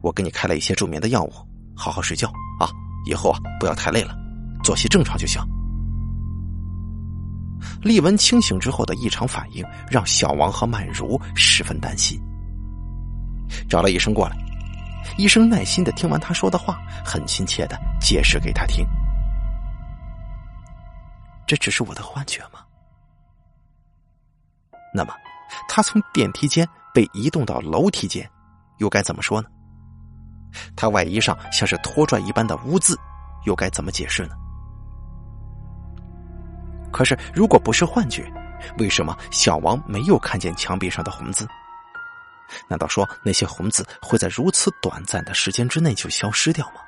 [0.00, 1.32] 我给你开了一些助眠的药物，
[1.74, 2.68] 好好睡觉啊！
[3.06, 4.14] 以后啊，不要太累了，
[4.62, 5.40] 作息正常就行。
[7.80, 12.20] 丽文清醒之后的异常反应，让小王和曼如十分担心，
[13.68, 14.36] 找了医生过来。
[15.16, 18.86] 医生耐心的听完他说的话，很亲切的解释给他听
[21.46, 22.60] ：“这只是我的幻觉吗？
[24.94, 25.14] 那么，
[25.68, 28.28] 他从电梯间被移动到楼梯间，
[28.78, 29.48] 又该怎么说呢？
[30.76, 32.96] 他外衣上像是拖拽一般的污渍，
[33.44, 34.34] 又该怎么解释呢？
[36.92, 38.30] 可是，如果不是幻觉，
[38.78, 41.48] 为什么小王没有看见墙壁上的红字？”
[42.66, 46.80] 难道说那些红字会在如此短暂的时间之内就消失掉吗？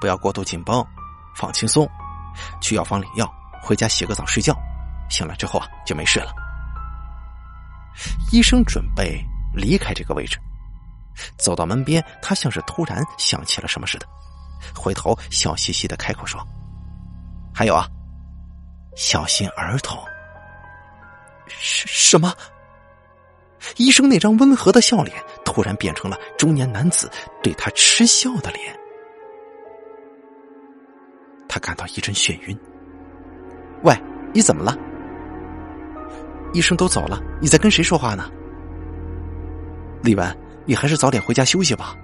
[0.00, 0.86] 不要过度紧绷，
[1.34, 1.88] 放轻松，
[2.60, 3.28] 去药房领药，
[3.62, 4.56] 回家洗个澡睡觉，
[5.10, 6.32] 醒了之后啊就没事了。
[8.30, 9.20] 医生准备
[9.52, 10.38] 离开这个位置，
[11.36, 14.06] 走到门边，他像是突然想起了什么似的，
[14.74, 16.40] 回头笑嘻嘻的开口说
[17.52, 17.88] ：“还有啊，
[18.94, 19.98] 小心儿童。”
[21.58, 22.32] 什什么？
[23.76, 27.10] 医生那张温和的笑脸突然变成了中年男子
[27.42, 28.78] 对他嗤笑的脸，
[31.48, 32.58] 他感到一阵眩晕。
[33.82, 33.94] 喂，
[34.32, 34.76] 你怎么了？
[36.52, 38.30] 医生都走了，你在跟谁说话呢？
[40.02, 41.94] 李文，你还是早点回家休息吧。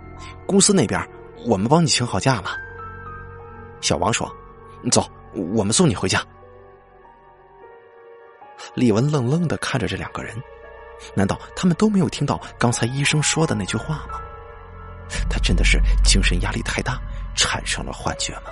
[0.47, 1.01] 公司那边
[1.47, 2.57] 我们帮你请好假了。
[3.81, 4.31] 小王说
[4.90, 6.23] ：“走，我们送你回家。”
[8.75, 10.35] 李文愣愣的看着这两个人。
[11.14, 14.20] 难道他们都没有听到刚才医生说的那句话吗？
[15.28, 16.98] 他真的是精神压力太大，
[17.35, 18.50] 产生了幻觉吗？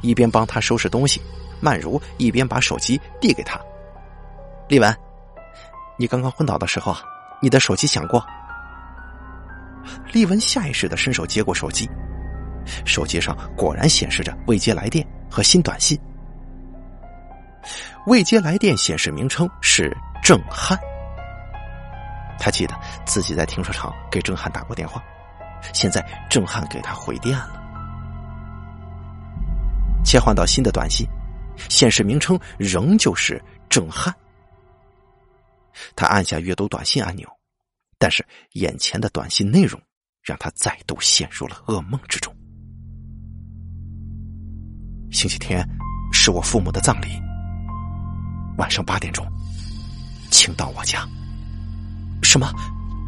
[0.00, 1.22] 一边帮他收拾东西，
[1.60, 3.58] 曼如一边把手机递给他。
[4.68, 4.94] 丽文，
[5.96, 6.94] 你刚刚昏倒的时候，
[7.40, 8.24] 你的手机响过。
[10.12, 11.88] 丽文下意识的伸手接过手机，
[12.84, 15.96] 手机上果然显示着未接来电和新短信。
[18.06, 20.78] 未接来电显示名称是郑汉，
[22.38, 25.02] 他记得自己在停车场给郑汉打过电话，
[25.72, 27.62] 现在郑汉给他回电了。
[30.04, 31.04] 切换到新的短信，
[31.68, 34.14] 显示名称仍旧是郑汉。
[35.96, 37.28] 他按下阅读短信按钮，
[37.98, 39.80] 但是眼前的短信内容
[40.22, 42.32] 让他再度陷入了噩梦之中。
[45.10, 45.68] 星期天
[46.12, 47.25] 是我父母的葬礼。
[48.58, 49.26] 晚上八点钟，
[50.30, 51.06] 请到我家。
[52.22, 52.50] 什么？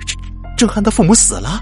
[0.07, 0.17] 郑
[0.57, 1.61] 郑汉的父母死了？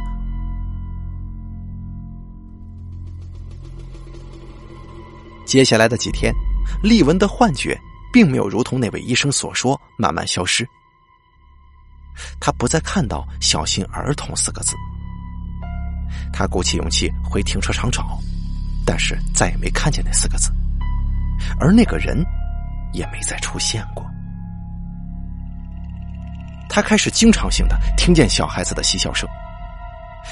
[5.46, 6.34] 接下来的几天，
[6.82, 7.78] 丽文的幻觉
[8.12, 10.68] 并没有如同那位医生所说慢慢消失。
[12.40, 14.74] 他不再看到“小心儿童”四个字。
[16.32, 18.18] 他鼓起勇气回停车场找，
[18.84, 20.50] 但是再也没看见那四个字，
[21.60, 22.26] 而那个人。
[22.96, 24.04] 也没再出现过。
[26.68, 29.28] 他开始经常性的听见小孩子的嬉笑声，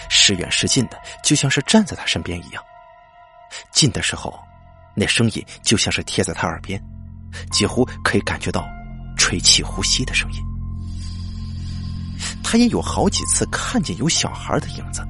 [0.09, 2.62] 时远时近的，就像是站在他身边一样。
[3.70, 4.37] 近的时候，
[4.94, 6.83] 那声音就像是贴在他耳边，
[7.53, 8.66] 几乎可以感觉到
[9.16, 10.40] 吹气呼吸的声音。
[12.42, 15.03] 他也有好几次看见有小孩的影子，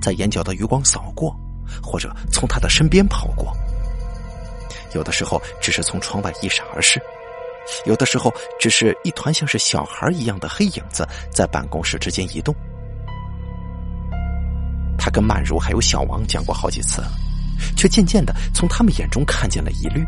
[0.00, 1.34] 在眼角的余光扫过，
[1.82, 3.56] 或者从他的身边跑过。
[4.94, 7.00] 有的时候只是从窗外一闪而逝，
[7.84, 12.54] 有的时候只是一团像是小孩一样的黑影子在办公室之间移动。
[14.98, 17.08] 他跟曼如还有小王讲过好几次了，
[17.76, 20.04] 却渐渐的从他们眼中看见了疑虑。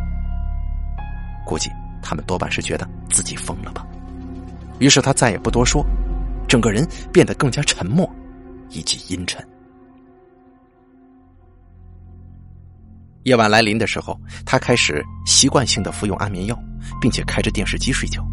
[1.47, 1.71] 估计
[2.03, 3.87] 他们多半是觉得自己疯了吧。
[4.79, 5.85] 于是他再也不多说，
[6.49, 8.09] 整个人变得更加沉默，
[8.71, 9.47] 以及阴沉。
[13.29, 16.59] 夜晚来临的时候，他开始习惯性的服用安眠药，
[16.99, 18.27] 并且开着电视机睡觉。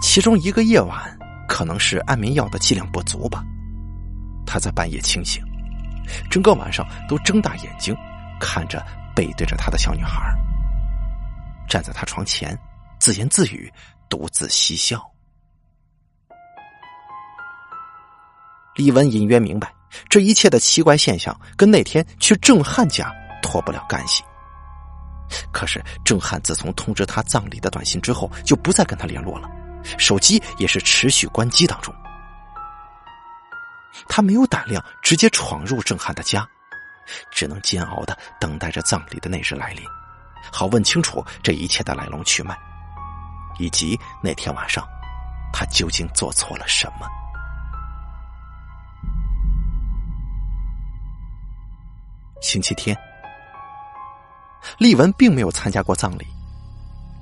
[0.00, 3.42] 其中一个夜晚，可能是安眠药的剂量不足吧，
[4.46, 5.42] 他在半夜清醒，
[6.30, 7.92] 整个晚上都睁大眼睛
[8.38, 8.80] 看着
[9.16, 10.32] 背对着他的小女孩，
[11.68, 12.56] 站在他床前，
[13.00, 13.68] 自言自语，
[14.08, 15.02] 独自嬉笑。
[18.76, 19.72] 李文隐约明白。
[20.08, 24.22] 这一切的奇怪现象跟那天去郑汉家脱不了干系。
[25.50, 29.48] 可是郑汉自从通知他葬礼的短信之后，就不再跟他联络了，
[29.98, 31.94] 手机也是持续关机当中。
[34.08, 36.46] 他没有胆量直接闯入郑汉的家，
[37.30, 39.84] 只能煎熬的等待着葬礼的那日来临，
[40.52, 42.56] 好问清楚这一切的来龙去脉，
[43.58, 44.86] 以及那天晚上
[45.52, 47.08] 他究竟做错了什么。
[52.44, 52.94] 星期天。
[54.78, 56.26] 丽文并没有参加过葬礼，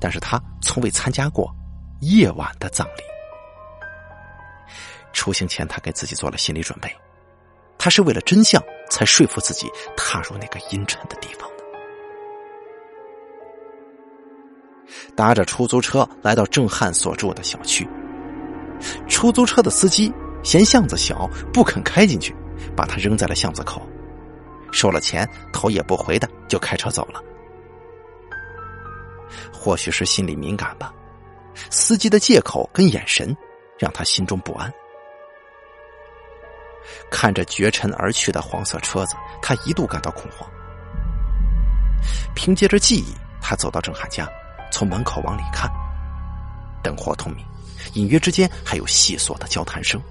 [0.00, 1.48] 但是他从未参加过
[2.00, 3.02] 夜晚的葬礼。
[5.12, 6.92] 出行前，他给自己做了心理准备，
[7.78, 8.60] 他是为了真相
[8.90, 11.62] 才说服自己踏入那个阴沉的地方的。
[15.14, 17.88] 搭着出租车来到郑汉所住的小区，
[19.08, 20.12] 出租车的司机
[20.42, 22.34] 嫌巷子小，不肯开进去，
[22.76, 23.86] 把他扔在了巷子口，
[24.72, 27.22] 收了钱，头也不回的就开车走了。
[29.52, 30.92] 或许是心里敏感吧，
[31.70, 33.36] 司机的借口跟眼神
[33.78, 34.72] 让他心中不安。
[37.10, 40.50] 看着绝尘而去的黄色车子，他一度感到恐慌。
[42.34, 44.28] 凭借着记忆，他走到郑汉家，
[44.72, 45.70] 从门口往里看，
[46.82, 47.46] 灯火通明，
[47.94, 50.02] 隐约之间还有细琐的交谈声，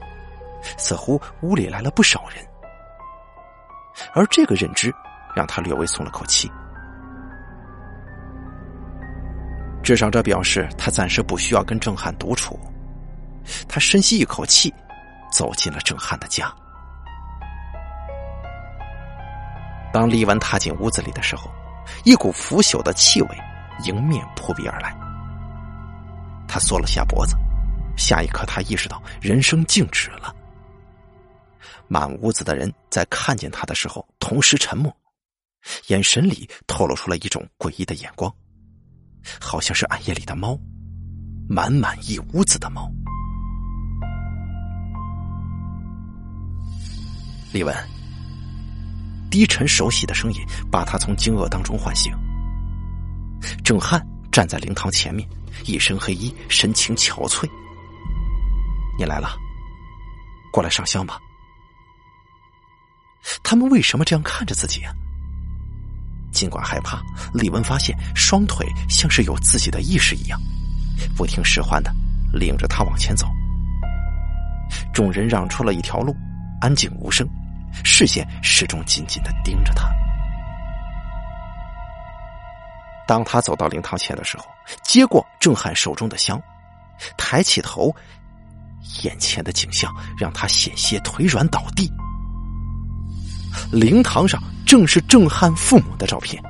[0.77, 2.45] 似乎屋里来了不少人。
[4.13, 4.93] 而这个认知
[5.35, 6.51] 让他略微松了口气。
[9.83, 12.59] 至少这表示他暂时不需要跟郑汉独处。
[13.67, 14.73] 他深吸一口气，
[15.31, 16.53] 走进了郑汉的家。
[19.91, 21.51] 当李文踏进屋子里的时候，
[22.05, 23.29] 一股腐朽的气味
[23.83, 24.95] 迎面扑鼻而来。
[26.47, 27.35] 他缩了下脖子，
[27.97, 30.33] 下一刻他意识到人生静止了。
[31.91, 34.95] 满屋子的人在看见他的时候同时沉默，
[35.87, 38.33] 眼神里透露出了一种诡异的眼光。
[39.41, 40.57] 好像是暗夜里的猫，
[41.49, 42.89] 满满一屋子的猫。
[47.51, 47.75] 李文，
[49.29, 50.39] 低沉熟悉的声音
[50.71, 52.13] 把他从惊愕当中唤醒。
[53.65, 55.27] 郑汉站在灵堂前面，
[55.65, 57.45] 一身黑衣，神情憔悴。
[58.97, 59.37] 你来了，
[60.53, 61.19] 过来上香吧。
[63.43, 64.93] 他们为什么这样看着自己啊？
[66.31, 67.01] 尽管害怕，
[67.33, 70.39] 李文发现双腿像是有自己的意识一样，
[71.15, 71.93] 不听使唤的
[72.33, 73.27] 领着他往前走。
[74.93, 76.15] 众人让出了一条路，
[76.61, 77.27] 安静无声，
[77.83, 79.89] 视线始终紧紧的盯着他。
[83.05, 84.45] 当他走到灵堂前的时候，
[84.83, 86.41] 接过郑汉手中的香，
[87.17, 87.93] 抬起头，
[89.03, 91.91] 眼前的景象让他险些腿软倒地。
[93.71, 96.41] 灵堂上正是郑汉父母的照片，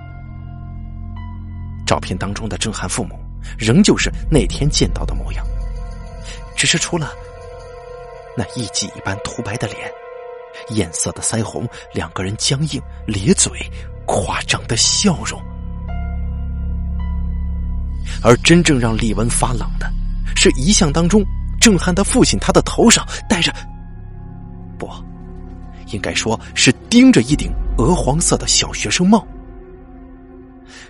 [1.86, 3.20] 照片当中的郑汉父母
[3.58, 5.46] 仍旧是那天见到的模样，
[6.56, 7.12] 只是除了
[8.38, 9.92] 那一记一般涂白的脸、
[10.70, 13.52] 艳色的腮红，两个人僵硬咧嘴、
[14.06, 15.42] 夸张的笑容。
[18.24, 19.92] 而真正让李文发冷的，
[20.36, 21.24] 是遗像当中
[21.60, 23.52] 郑汉的父亲，他的头上戴着。
[24.78, 24.90] 不
[25.88, 29.26] 应该说是盯着一顶鹅黄色的小学生帽。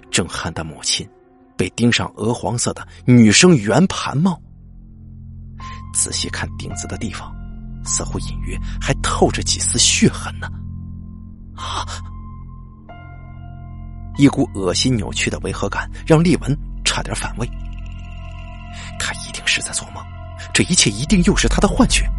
[0.10, 1.08] 郑汉的母亲
[1.56, 4.42] 被盯上鹅黄色的女生圆盘帽。
[5.94, 7.32] 仔细看钉子的地方，
[7.86, 10.50] 似乎隐约还透着几丝血痕呢。
[11.56, 11.86] 啊！
[14.18, 17.48] 一股恶心扭曲的违和感让丽文差点反胃。
[19.00, 20.04] 他一定是在做梦，
[20.52, 22.10] 这一切一定又是他的幻觉。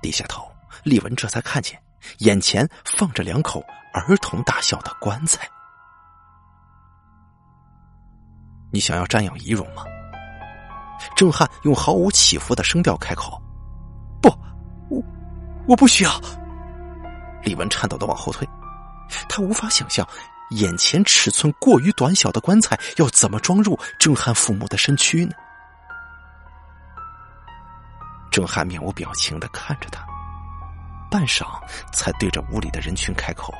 [0.00, 0.42] 低下头，
[0.84, 1.80] 丽文这才看见
[2.18, 5.48] 眼前放着两口儿童大小的棺材。
[8.70, 9.84] 你想要瞻仰遗容吗？
[11.16, 13.40] 郑汉用毫无起伏的声调开口
[14.20, 14.28] ：“不，
[14.88, 15.02] 我
[15.66, 16.20] 我不需要。”
[17.42, 18.48] 李文颤抖的往后退，
[19.28, 20.06] 他无法想象
[20.50, 25.32] 眼前尺寸过于短小的棺材要怎么装入郑汉父母的身躯呢？
[28.30, 30.04] 郑汉面无表情的看着他，
[31.14, 31.46] 半晌
[31.92, 33.54] 才对着屋里的人群开口：“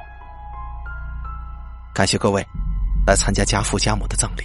[1.94, 2.44] 感谢各位
[3.06, 4.42] 来参加家父家母的葬礼。”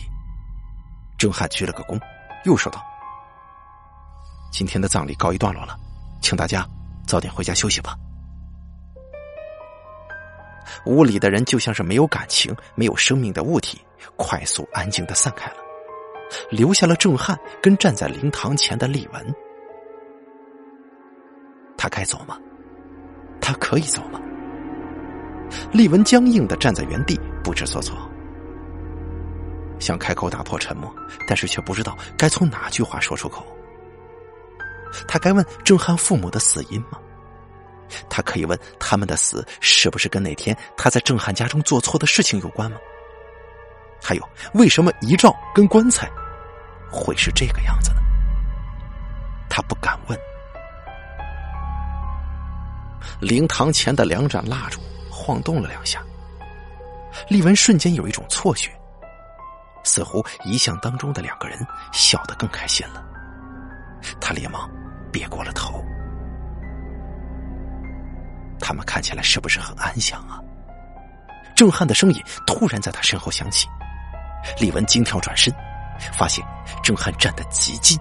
[1.17, 1.99] 郑汉鞠了个躬，
[2.45, 2.79] 又说道
[4.53, 5.75] ：“今天的葬礼告一段落了，
[6.21, 6.63] 请大家
[7.07, 7.95] 早点回家休息吧。”
[10.85, 13.81] 屋里的人就像是没有感情、没有生命的物体，
[14.17, 15.57] 快速安静的散开了，
[16.51, 19.35] 留下了郑汉跟站在灵堂前的丽文。
[21.75, 22.37] 他该走吗？
[23.49, 24.21] 他可以走吗？
[25.71, 27.97] 丽文僵硬的站在原地，不知所措，
[29.79, 30.93] 想开口打破沉默，
[31.27, 33.43] 但是却不知道该从哪句话说出口。
[35.07, 36.99] 他该问郑汉父母的死因吗？
[38.07, 42.77] 他可以问他们的死是不是跟那天他在郑汉家中做错的事情有关吗？
[43.99, 46.07] 还有，为什么遗照跟棺材
[46.91, 48.01] 会是这个样子呢？
[49.49, 50.28] 他不敢问。
[53.19, 54.79] 灵堂前的两盏蜡烛
[55.09, 56.01] 晃动了两下，
[57.27, 58.71] 丽文瞬间有一种错觉，
[59.83, 61.59] 似乎遗像当中的两个人
[61.91, 63.03] 笑得更开心了。
[64.19, 64.69] 他连忙
[65.11, 65.83] 别过了头。
[68.59, 70.39] 他们看起来是不是很安详啊？
[71.55, 73.67] 郑汉的声音突然在他身后响起，
[74.59, 75.53] 李文惊跳转身，
[76.13, 76.45] 发现
[76.83, 77.97] 郑汉站得极近，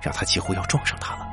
[0.00, 1.27] 让他几乎要撞上他了。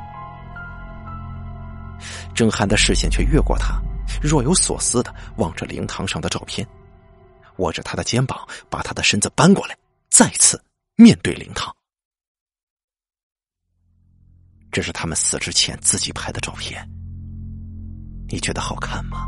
[2.36, 3.82] 郑汉的视线却越过他，
[4.22, 6.68] 若有所思的望着灵堂上的照片，
[7.58, 9.78] 握着他的肩膀，把他的身子搬过来，
[10.10, 10.62] 再次
[10.96, 11.74] 面对灵堂。
[14.72, 16.86] 这是他们死之前自己拍的照片。
[18.28, 19.26] 你觉得好看吗？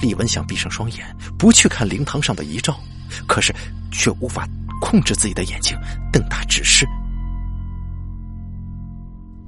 [0.00, 1.04] 李文想闭上双眼，
[1.36, 2.78] 不去看灵堂上的遗照，
[3.26, 3.52] 可是
[3.90, 4.46] 却无法
[4.80, 5.76] 控制自己的眼睛，
[6.12, 6.86] 瞪大直视。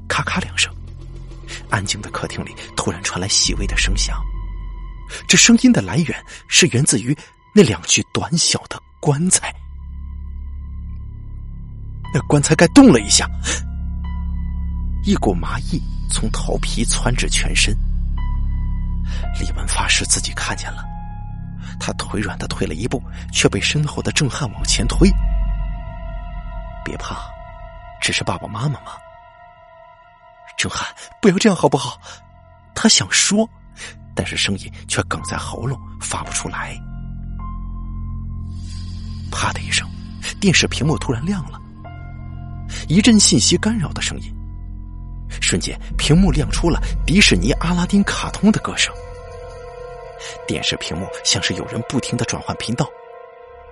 [0.09, 0.75] 咔咔两声，
[1.71, 4.21] 安静的客厅里突然传来细微的声响。
[5.27, 7.17] 这声音的来源是源自于
[7.55, 9.55] 那两具短小的棺材。
[12.13, 13.29] 那棺材盖动了一下，
[15.05, 15.81] 一股麻意。
[16.13, 17.73] 从头皮窜至全身，
[19.41, 20.85] 李文发誓自己看见了。
[21.79, 23.01] 他腿软的退了一步，
[23.33, 25.09] 却被身后的郑汉往前推。
[26.85, 27.31] 别怕，
[28.01, 28.91] 只是爸爸妈妈吗？
[30.61, 30.87] 郑汉，
[31.23, 31.99] 不要这样好不好？
[32.75, 33.49] 他想说，
[34.15, 36.79] 但是声音却哽在喉咙，发不出来。
[39.31, 39.89] 啪的一声，
[40.39, 41.59] 电视屏幕突然亮了，
[42.89, 44.31] 一阵信息干扰的声音。
[45.41, 48.93] 瞬间，屏幕亮出了迪士尼阿拉丁卡通的歌声。
[50.47, 52.87] 电视屏幕像是有人不停的转换频道，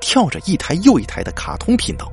[0.01, 2.11] 跳着一台又一台的卡通频道，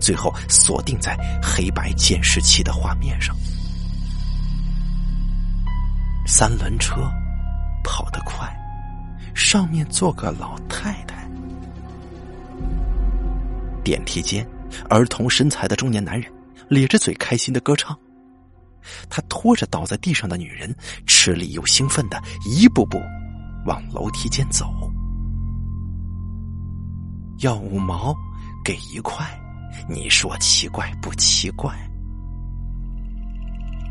[0.00, 3.36] 最后锁定在黑白监视器的画面上。
[6.32, 7.12] 三轮车
[7.82, 8.48] 跑得快，
[9.34, 11.28] 上面坐个老太太。
[13.82, 14.46] 电梯间，
[14.88, 16.32] 儿童身材的中年男人
[16.68, 17.98] 咧着嘴，开心的歌唱。
[19.10, 20.72] 他拖着倒在地上的女人，
[21.04, 23.02] 吃力又兴奋的一步步
[23.66, 24.72] 往楼梯间走。
[27.40, 28.14] 要五毛，
[28.64, 29.26] 给一块，
[29.88, 31.74] 你说奇怪不奇怪？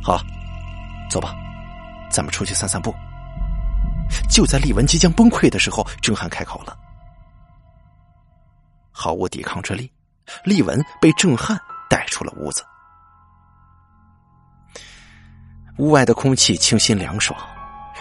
[0.02, 0.24] 好，
[1.12, 1.36] 走吧，
[2.10, 2.94] 咱们出去散散步。
[4.30, 6.78] 就在丽文即将崩溃的时候，郑汉开口了。
[8.92, 9.92] 毫无抵抗之力，
[10.44, 12.64] 丽文被郑汉带出了屋子。
[15.78, 17.40] 屋外的空气清新凉爽，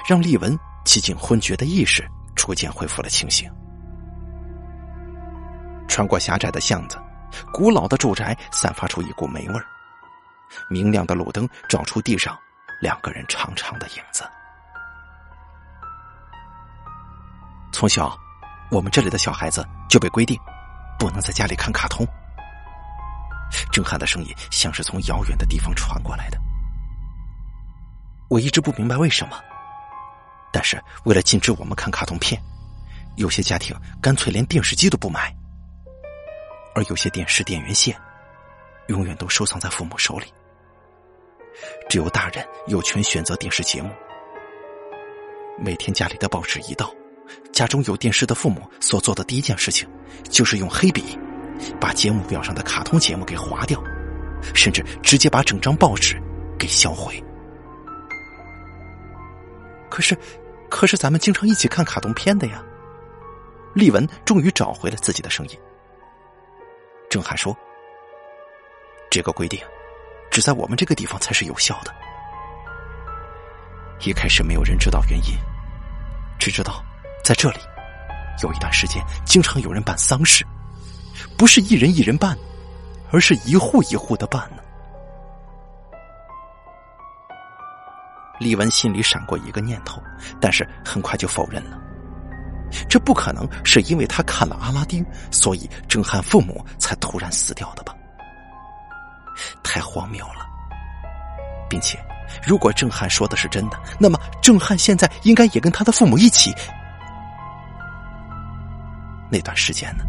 [0.08, 2.04] 让丽文几近昏厥的意识
[2.34, 3.48] 逐渐恢复了清醒。
[5.86, 6.98] 穿过狭窄的巷子，
[7.52, 9.64] 古老的住宅散发出一股霉味儿。
[10.68, 12.36] 明亮的路灯照出地上
[12.80, 14.24] 两个人长长的影子。
[17.72, 18.18] 从小，
[18.70, 20.38] 我们这里的小孩子就被规定
[20.98, 22.06] 不能在家里看卡通。
[23.72, 26.38] 郑汉的声音像是从遥远的地方传过来的。
[28.28, 29.40] 我一直不明白为什么，
[30.52, 32.40] 但是为了禁止我们看卡通片，
[33.16, 35.34] 有些家庭干脆连电视机都不买，
[36.74, 37.98] 而有些电视电源线
[38.88, 40.32] 永远都收藏在父母手里。
[41.88, 43.90] 只有大人有权选择电视节目。
[45.58, 46.94] 每天家里的报纸一到，
[47.52, 49.88] 家中有电视的父母所做的第一件事情，
[50.30, 51.18] 就是用黑笔
[51.80, 53.82] 把节目表上的卡通节目给划掉，
[54.54, 56.20] 甚至直接把整张报纸
[56.58, 57.22] 给销毁。
[59.90, 60.16] 可是，
[60.68, 62.62] 可是咱们经常一起看卡通片的呀。
[63.74, 65.58] 丽文终于找回了自己的声音。
[67.10, 67.56] 郑汉说
[69.10, 69.60] ：“这个规定，
[70.30, 71.94] 只在我们这个地方才是有效的。
[74.00, 75.36] 一开始没有人知道原因，
[76.38, 76.84] 只知道
[77.24, 77.58] 在这里
[78.42, 80.46] 有一段时间经常有人办丧事，
[81.36, 82.38] 不是一人一人办，
[83.10, 84.62] 而是一户一户的办呢。”
[88.38, 90.00] 李文心里闪过一个念头，
[90.40, 91.76] 但是很快就否认了。
[92.88, 97.96] 这不可能是因为他看了阿拉丁，所以郑汉父母才突然死掉的吧？
[99.62, 100.46] 太荒谬了，
[101.68, 101.98] 并且
[102.46, 106.54] 如果郑汉说的是真的，那么郑汉现在应该也跟他的父母一起。
[109.30, 110.04] 那段时间呢，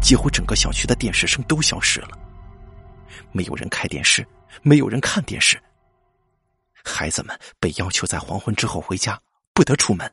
[0.00, 2.18] 几乎整个小区的电视声都消失了，
[3.32, 4.26] 没有人开电视，
[4.62, 5.60] 没有人看电视。
[6.82, 9.20] 孩子们被要求在黄昏之后回家，
[9.52, 10.10] 不得出门。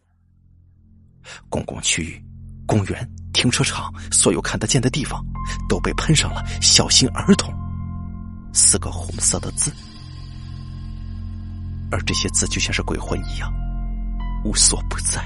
[1.49, 2.21] 公共区域、
[2.65, 5.23] 公园、停车场，所有看得见的地方，
[5.69, 7.53] 都被喷上了“小心儿童”
[8.57, 9.71] 四个红色的字。
[11.91, 13.53] 而这些字就像是鬼魂一样，
[14.43, 15.23] 无所不在。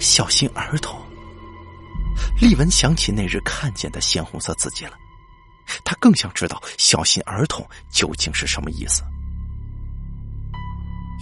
[0.00, 1.00] 小心儿童。
[2.40, 4.92] 丽文想起那日看见的鲜红色字迹了，
[5.84, 9.02] 他更想知道“小心儿童”究竟是什么意思。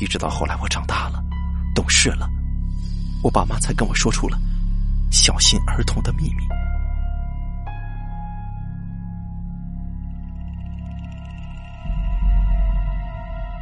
[0.01, 1.23] 一直到后来我长大了，
[1.75, 2.29] 懂事了，
[3.23, 4.39] 我爸妈才跟我说出了
[5.13, 6.56] “小心儿童”的秘密。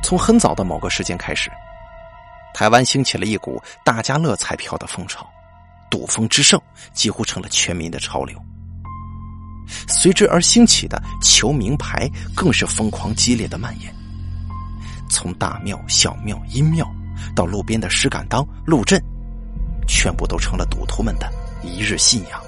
[0.04, 1.50] 从很早的某个时间开始，
[2.52, 5.26] 台湾兴起了一股大家乐彩票的风潮，
[5.90, 6.60] 赌风之盛
[6.92, 8.38] 几乎成了全民的潮流。
[9.88, 13.90] 随之而兴起的求名牌更是疯狂激烈的蔓延，
[15.08, 16.86] 从大庙、小庙、阴庙
[17.34, 19.02] 到路边的石敢当、路镇，
[19.88, 21.32] 全部都成了赌徒们的
[21.62, 22.38] 一日信仰。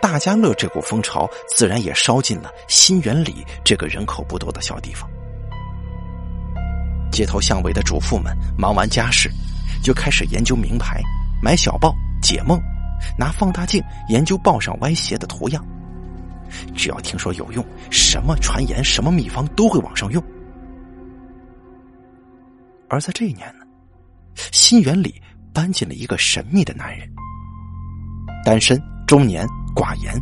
[0.00, 5.08] 大家乐这股风潮，自然也烧进了新园里这个人口不多的小地方。
[7.10, 9.30] 街头巷尾的主妇们忙完家事，
[9.82, 11.00] 就开始研究名牌、
[11.42, 12.60] 买小报、解梦，
[13.18, 15.64] 拿放大镜研究报上歪斜的图样。
[16.74, 20.22] 只要听说有用，什么传言、什么秘方都会往上用。
[22.88, 23.64] 而在这一年呢，
[24.52, 25.20] 新园里
[25.52, 27.08] 搬进了一个神秘的男人，
[28.44, 28.80] 单身。
[29.06, 30.20] 中年寡言，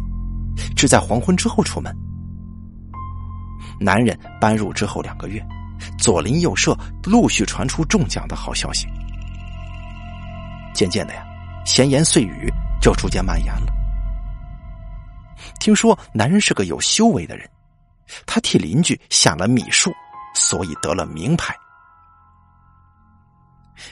[0.77, 1.95] 只在黄昏之后出门。
[3.81, 5.45] 男人搬入之后两个月，
[5.99, 8.87] 左邻右舍陆续传出中奖的好消息。
[10.75, 11.25] 渐渐的呀，
[11.65, 13.73] 闲言碎语就逐渐蔓延了。
[15.59, 17.49] 听说男人是个有修为的人，
[18.27, 19.91] 他替邻居下了秘术，
[20.35, 21.55] 所以得了名牌。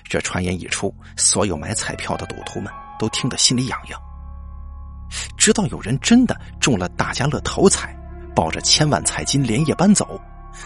[0.04, 3.98] 这传言一出，所有买彩票的赌徒们都听得心里痒痒。
[5.36, 7.96] 直到有人真的中了大家乐头彩，
[8.34, 10.20] 抱着千万彩金连夜搬走，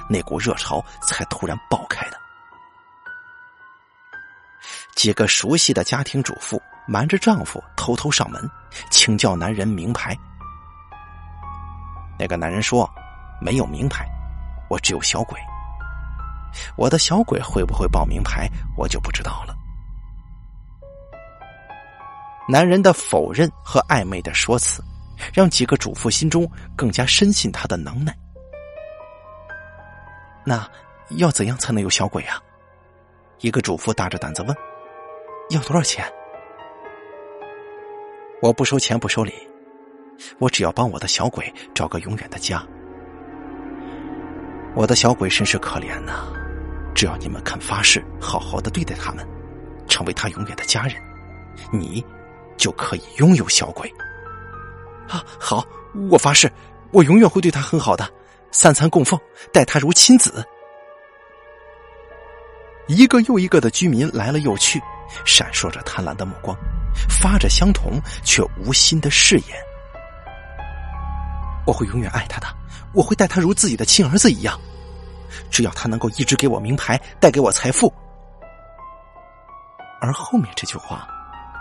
[0.08, 2.16] 那股热潮才突然爆开的。
[4.94, 8.50] 几个熟悉的家庭主妇瞒着丈夫偷偷上门，
[8.90, 10.16] 请教男人名牌。
[12.18, 12.88] 那个男人说
[13.40, 14.06] ：“没有名牌，
[14.70, 15.38] 我只有小鬼。
[16.76, 19.54] 我的小鬼会不会报名牌，我就不知道了。”
[22.48, 24.80] 男人的否认和暧昧的说辞，
[25.34, 28.16] 让几个主妇心中更加深信他的能耐。
[30.44, 30.68] 那
[31.16, 32.40] 要怎样才能有小鬼啊？
[33.40, 34.56] 一个主妇大着胆子问
[35.50, 36.04] ：“要多少钱？”
[38.40, 39.32] 我不收钱不收礼，
[40.38, 42.64] 我只要帮我的小鬼找个永远的家。
[44.76, 46.28] 我的小鬼甚是可怜呐，
[46.94, 49.26] 只要你们肯发誓好好的对待他们，
[49.88, 50.94] 成为他永远的家人，
[51.72, 52.04] 你。
[52.56, 53.92] 就可以拥有小鬼。
[55.08, 55.64] 啊，好，
[56.10, 56.50] 我发誓，
[56.90, 58.08] 我永远会对他很好的，
[58.50, 59.18] 三餐供奉，
[59.52, 60.44] 待他如亲子。
[62.88, 64.80] 一个又一个的居民来了又去，
[65.24, 66.56] 闪烁着贪婪的目光，
[67.08, 69.58] 发着相同却无心的誓言。
[71.66, 72.46] 我会永远爱他的，
[72.92, 74.60] 我会待他如自己的亲儿子一样，
[75.50, 77.92] 只要他能够一直给我名牌，带给我财富。
[80.00, 81.08] 而后面这句话。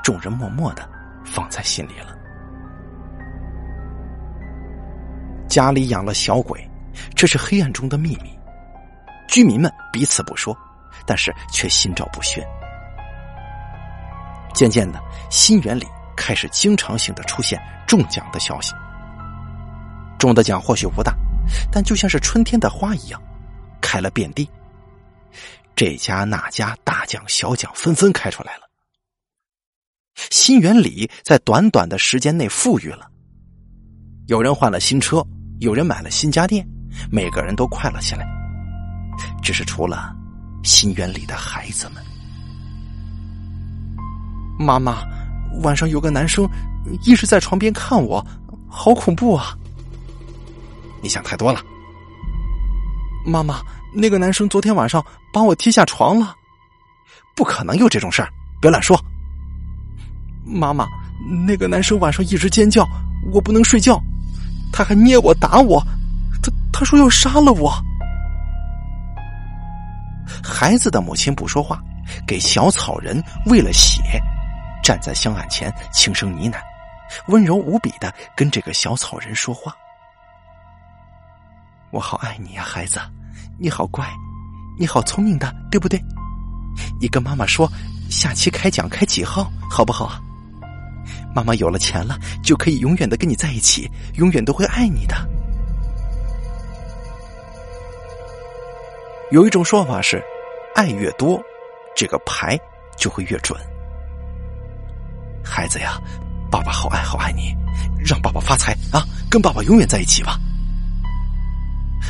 [0.05, 0.87] 众人默默的
[1.25, 2.15] 放在心里了。
[5.47, 6.63] 家里养了小鬼，
[7.15, 8.29] 这是黑暗中的秘密。
[9.27, 10.55] 居民们彼此不说，
[11.07, 12.45] 但是却心照不宣。
[14.53, 15.01] 渐渐的，
[15.31, 18.75] 新园里开始经常性的出现中奖的消息。
[20.19, 21.15] 中的奖或许不大，
[21.71, 23.19] 但就像是春天的花一样，
[23.81, 24.47] 开了遍地。
[25.75, 28.64] 这家那家大奖小奖纷纷开出来了。
[30.29, 33.07] 新园里在短短的时间内富裕了，
[34.27, 35.25] 有人换了新车，
[35.59, 36.65] 有人买了新家电，
[37.11, 38.25] 每个人都快乐起来。
[39.41, 40.13] 只是除了
[40.63, 42.03] 新园里的孩子们，
[44.59, 45.03] 妈妈，
[45.61, 46.47] 晚上有个男生
[47.03, 48.25] 一直在床边看我，
[48.67, 49.57] 好恐怖啊！
[51.01, 51.61] 你想太多了。
[53.25, 53.61] 妈妈，
[53.93, 56.35] 那个男生昨天晚上把我踢下床了，
[57.35, 58.29] 不可能有这种事儿，
[58.61, 58.99] 别乱说。
[60.45, 60.87] 妈妈，
[61.45, 62.87] 那个男生晚上一直尖叫，
[63.33, 63.99] 我不能睡觉，
[64.71, 65.81] 他还捏我打我，
[66.41, 67.73] 他他说要杀了我。
[70.43, 71.81] 孩子的母亲不说话，
[72.27, 74.01] 给小草人喂了血，
[74.83, 76.57] 站在香案前轻声呢喃，
[77.27, 79.75] 温柔无比的跟这个小草人说话
[81.91, 82.99] ：“我好爱你呀，孩子，
[83.57, 84.07] 你好乖，
[84.77, 85.99] 你好聪明的，对不对？
[86.99, 87.71] 你跟妈妈说，
[88.09, 90.21] 下期开奖开几号，好不好啊？
[91.35, 95.15] 妈妈有了钱了，就可以永远的跟你在一起，永远都会爱你的。”
[99.31, 100.23] 有一种说法是，
[100.75, 101.43] 爱越多，
[101.93, 102.57] 这个牌
[102.95, 103.59] 就会越准。
[105.43, 105.99] 孩子呀，
[106.49, 107.53] 爸爸好爱好爱你，
[107.99, 110.39] 让爸爸发财啊，跟爸爸永远在一起吧。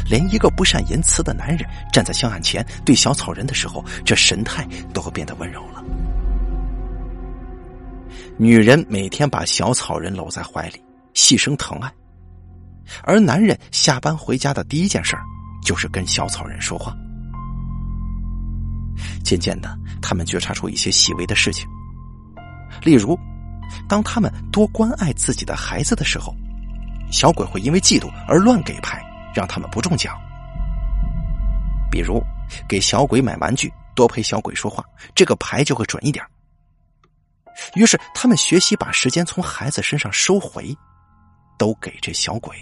[0.08, 4.64] 连一个不善言辞的男人站在香案前对小草人的时候，这神态
[4.94, 5.84] 都会变得温柔了。
[8.38, 10.84] 女人每天把小草人搂在怀里，
[11.14, 11.90] 细声疼爱，
[13.04, 15.16] 而男人下班回家的第一件事
[15.64, 16.94] 就是跟小草人说话。
[19.24, 21.66] 渐渐的，他们觉察出一些细微的事情，
[22.84, 23.18] 例如，
[23.88, 26.36] 当他们多关爱自己的孩子的时候，
[27.12, 29.02] 小鬼会因为嫉妒而乱给牌，
[29.34, 30.14] 让他们不中奖。
[31.90, 32.22] 比如，
[32.68, 34.84] 给小鬼买玩具，多陪小鬼说话，
[35.16, 36.24] 这个牌就会准一点。
[37.76, 40.76] 于是，他们学习把时间从孩子身上收回，
[41.58, 42.56] 都给这小鬼。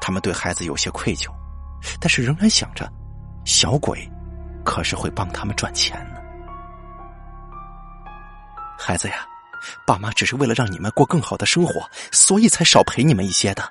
[0.00, 1.30] 他们对孩子有些愧疚，
[2.00, 2.90] 但是仍然想着。
[3.44, 4.06] 小鬼，
[4.64, 6.20] 可是会帮他们赚钱呢。
[8.78, 9.26] 孩子呀，
[9.86, 13.62] 爸妈只是为了让你们过更好的生活，所以才少陪你们一些的。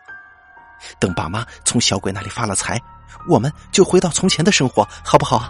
[0.99, 2.79] 等爸妈从小鬼那里发了财，
[3.27, 5.49] 我们就回到从前的生活，好不好啊？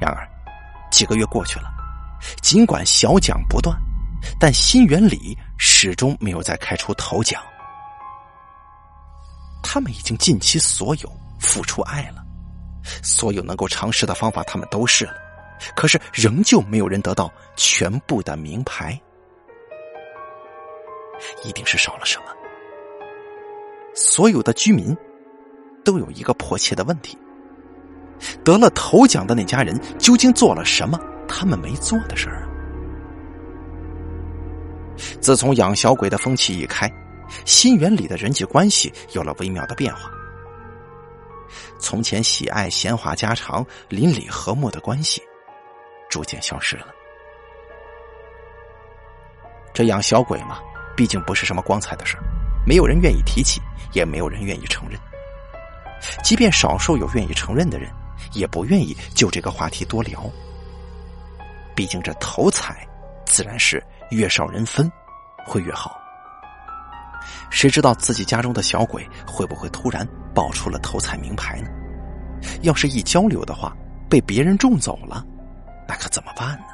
[0.00, 0.28] 然而，
[0.94, 1.68] 几个月过去了，
[2.40, 3.76] 尽管小奖不断，
[4.38, 7.42] 但新元里始终没有再开出头奖。
[9.60, 11.24] 他们已经尽其所有。
[11.40, 12.24] 付出爱了，
[13.02, 15.14] 所有能够尝试的方法他们都试了，
[15.76, 18.98] 可是仍旧没有人得到全部的名牌，
[21.44, 22.24] 一定是少了什么。
[23.94, 24.96] 所有的居民
[25.84, 27.18] 都有一个迫切的问题：
[28.44, 30.98] 得了头奖的那家人究竟做了什么
[31.28, 32.48] 他们没做的事儿啊？
[35.20, 36.90] 自从养小鬼的风气一开，
[37.44, 40.10] 新园里的人际关系有了微妙的变化。
[41.78, 45.22] 从前喜爱闲话家常、邻里和睦的关系，
[46.08, 46.86] 逐渐消失了。
[49.72, 50.60] 这养小鬼嘛，
[50.96, 52.22] 毕竟不是什么光彩的事儿
[52.66, 53.60] 没有人愿意提起，
[53.92, 54.98] 也没有人愿意承认。
[56.22, 57.90] 即便少数有愿意承认的人，
[58.32, 60.24] 也不愿意就这个话题多聊。
[61.74, 62.86] 毕竟这头彩，
[63.26, 64.90] 自然是越少人分，
[65.46, 66.00] 会越好。
[67.50, 71.68] 谁知道自己家中的小鬼会不会突然爆出了头彩名牌呢？
[72.62, 73.74] 要是一交流的话，
[74.08, 75.24] 被别人中走了，
[75.88, 76.64] 那可怎么办呢？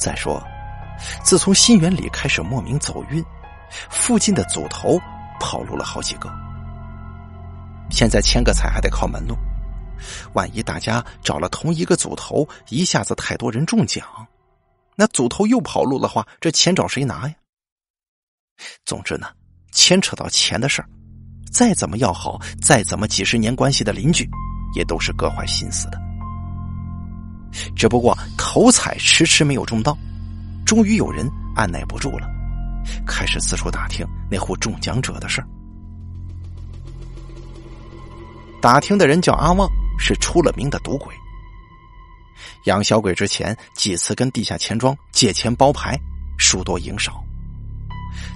[0.00, 0.42] 再说，
[1.22, 3.24] 自从新园里开始莫名走运，
[3.90, 4.98] 附近的组头
[5.38, 6.41] 跑路了好几个。
[7.92, 9.36] 现在签个彩还得靠门路，
[10.32, 14.04] 万一大家找了同一个组头，一下子太多人中奖。
[14.96, 17.34] 那组头又跑路的话，这钱找谁拿呀？
[18.84, 19.26] 总之呢，
[19.72, 20.88] 牵扯到钱的事儿，
[21.52, 24.28] 再怎么要好，再怎么几十年关系的邻居，
[24.74, 26.00] 也都是各怀心思的。
[27.76, 29.96] 只不过头彩迟迟没有中到，
[30.64, 32.26] 终于有人按耐不住了，
[33.06, 35.46] 开始四处打听那户中奖者的事儿。
[38.62, 41.12] 打听的人叫阿旺，是出了名的赌鬼。
[42.66, 45.98] 养小鬼之前几次跟地下钱庄借钱包牌，
[46.38, 47.22] 输多赢少。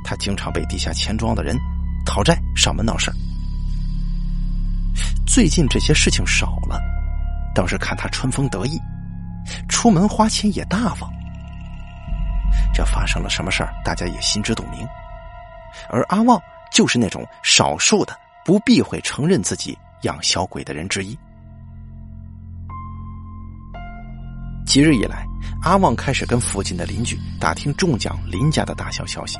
[0.04, 1.56] 他经常被地下钱庄的人
[2.04, 3.12] 讨债上门闹事
[5.24, 6.80] 最近这些事情少了，
[7.54, 8.80] 倒是看他春风得意，
[9.68, 11.08] 出门花钱也大方。
[12.74, 14.84] 这发生了什么事儿，大家也心知肚明。
[15.88, 16.40] 而阿旺
[16.72, 21.16] 就是那种少数的不避讳承认自己养小鬼的人之一。
[24.66, 25.24] 几日以来，
[25.62, 29.38] 阿旺开始跟附近的邻居打听中奖林家的大小消息。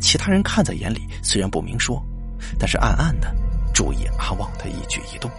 [0.00, 2.02] 其他人看在眼里，虽然不明说，
[2.58, 3.32] 但是暗暗的
[3.72, 5.30] 注意阿旺的一举一动。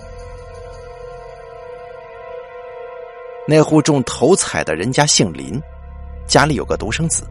[3.47, 5.61] 那户中头彩的人家姓林，
[6.25, 7.27] 家里有个独生子。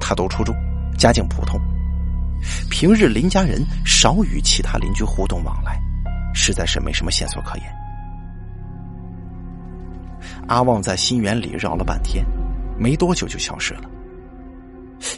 [0.00, 0.54] 他读初中，
[0.98, 1.60] 家境普通，
[2.70, 5.80] 平日林家人少与其他邻居互动往来，
[6.34, 7.66] 实在是没什么线索可言。
[10.48, 12.24] 阿旺在新园里绕了半天，
[12.78, 13.82] 没多久就消失了。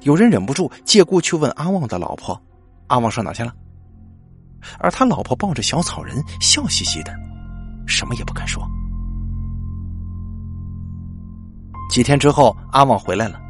[0.03, 2.41] 有人忍不住借故去问阿旺的老婆，
[2.89, 3.53] 阿旺上哪去了？
[4.79, 7.13] 而他老婆抱着小草人，笑嘻嘻的，
[7.87, 8.63] 什么也不敢说。
[11.91, 13.41] 几天之后，阿旺回来了，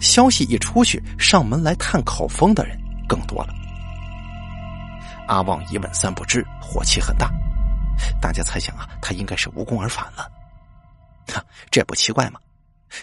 [0.00, 2.78] 消息一出去，上门来探口风的人
[3.08, 3.54] 更多了。
[5.28, 7.30] 阿旺一问三不知，火气很大。
[8.20, 10.30] 大家猜想啊，他应该是无功而返了。
[11.32, 12.40] 哈， 这不奇怪吗？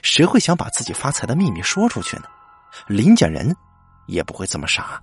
[0.01, 2.23] 谁会想把自己发财的秘密说出去呢？
[2.87, 3.55] 林家人
[4.07, 5.01] 也不会这么傻。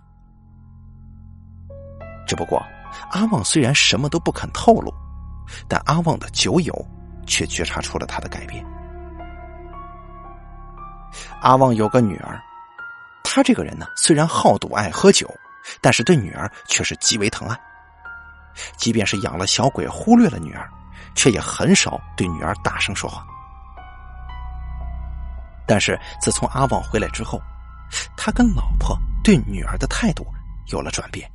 [2.27, 2.62] 只不过，
[3.11, 4.93] 阿旺虽然什么都不肯透露，
[5.68, 6.87] 但阿旺的酒友
[7.27, 8.64] 却觉察出了他的改变。
[11.45, 12.42] 阿旺有个女儿，
[13.22, 15.30] 他这个人呢，虽然好赌爱喝酒，
[15.82, 17.61] 但是对女儿却是极为疼爱。
[18.78, 20.66] 即便是养了小鬼，忽略了女儿，
[21.14, 23.26] 却也很少对女儿大声说话。
[25.66, 27.38] 但是自从阿旺回来之后，
[28.16, 30.26] 他跟老婆对女儿的态度
[30.72, 31.30] 有了转变。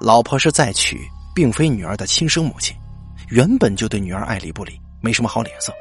[0.00, 2.76] 老婆是再娶，并非女儿的亲生母亲，
[3.28, 5.72] 原本就对女儿爱理不理，没什么好脸色。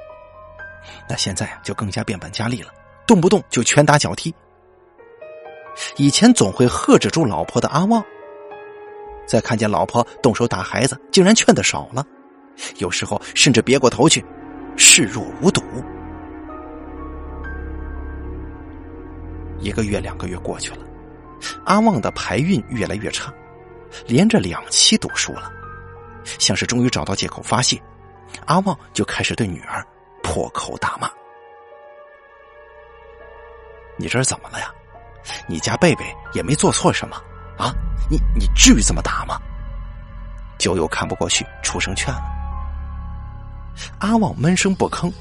[1.08, 2.70] 那现在啊，就更加变本加厉了，
[3.06, 4.34] 动不动就拳打脚踢。
[5.98, 8.04] 以前总会呵止住老婆的阿旺，
[9.26, 12.06] 在看见老婆动手打孩子，竟然劝的少了，
[12.78, 14.24] 有时候甚至别过头去，
[14.78, 15.62] 视若无睹。
[19.60, 20.86] 一个月、两个月过去了，
[21.66, 23.34] 阿旺的牌运越来越差。
[24.08, 25.52] 连着两期赌输了，
[26.40, 27.80] 像是终于找到借口发泄，
[28.48, 29.86] 阿旺就开始对女儿
[30.34, 31.08] 破口大骂
[33.98, 34.74] ：“你这是怎么了呀？
[35.46, 36.04] 你家贝贝
[36.34, 37.16] 也没做错什么
[37.56, 37.72] 啊！
[38.10, 39.40] 你你至于这么打吗？”
[40.58, 42.24] 九友看不过去，出声劝了。
[44.00, 45.14] 阿旺闷声不吭。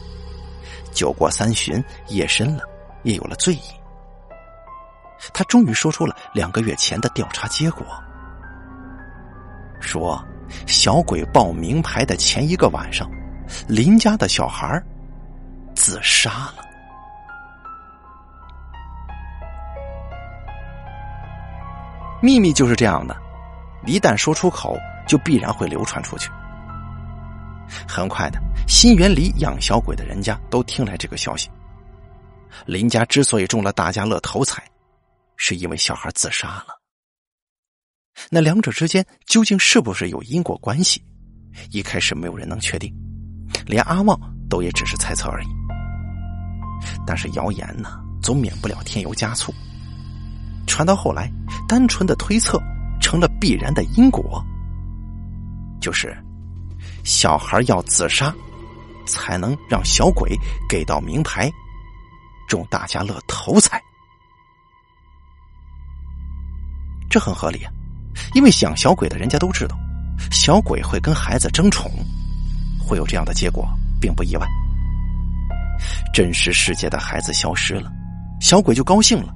[0.92, 2.62] 酒过三巡，夜深了，
[3.02, 3.60] 也有了醉意。
[5.34, 7.84] 他终于说出了两个月前的调查结果。
[9.78, 10.18] 说，
[10.66, 13.06] 小鬼报名牌的前一个晚上，
[13.68, 14.82] 邻家的小孩
[15.74, 16.64] 自杀了。
[22.22, 23.16] 秘密就是这样的，
[23.84, 26.30] 一旦说出口，就必然会流传出去。
[27.88, 31.50] 很快的，新园里养小鬼的人家都听来这个消息。
[32.66, 34.62] 林家之所以中了大家乐头彩，
[35.36, 36.80] 是因为小孩自杀了。
[38.30, 41.02] 那两者之间究竟是不是有因果关系？
[41.70, 42.94] 一开始没有人能确定，
[43.66, 44.16] 连阿旺
[44.48, 45.61] 都也只是猜测而已。
[47.06, 49.52] 但是谣言呢，总免不了添油加醋。
[50.66, 51.30] 传到后来，
[51.68, 52.60] 单纯的推测
[53.00, 54.42] 成了必然的因果，
[55.80, 56.16] 就是
[57.04, 58.34] 小孩要自杀，
[59.06, 61.50] 才能让小鬼给到名牌，
[62.48, 63.82] 中大家乐头彩。
[67.10, 67.72] 这很合理啊。
[68.34, 69.76] 因为想小鬼的人家都知道，
[70.30, 71.90] 小鬼会跟孩子争宠，
[72.78, 73.68] 会有这样的结果，
[74.00, 74.46] 并不意外。
[76.12, 77.90] 真实世界的孩子消失了，
[78.40, 79.32] 小鬼就高兴了，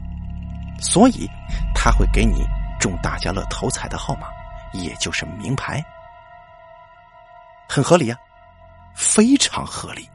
[0.81, 1.29] 所以
[1.75, 2.45] 他会给你
[2.79, 4.27] 中大家乐头彩的号码，
[4.73, 5.85] 也就是名牌，
[7.69, 8.19] 很合理啊，
[8.95, 10.09] 非常合理。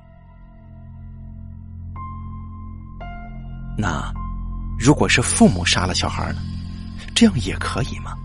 [3.77, 4.13] 那
[4.79, 6.41] 如果是父母杀了小孩呢？
[7.15, 8.15] 这样也可以吗？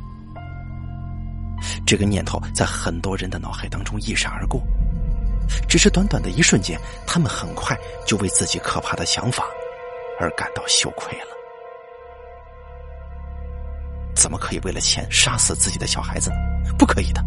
[1.87, 4.63] 这个念头在很多人的脑海当中一闪而过，
[5.69, 9.45] 只是短短的一瞬间，他们很快就为自己可怕的想法
[10.21, 11.27] 而感到羞愧了。
[14.15, 16.31] 怎么可以为了钱杀死自己的小孩子？
[16.79, 17.23] 不可以的。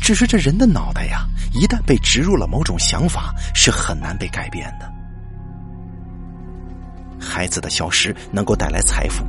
[0.00, 4.92] 只是这人的脑袋呀，一旦被植入了某种想法，是很难被改变的。
[7.18, 9.24] 孩子的消失能够带来财富。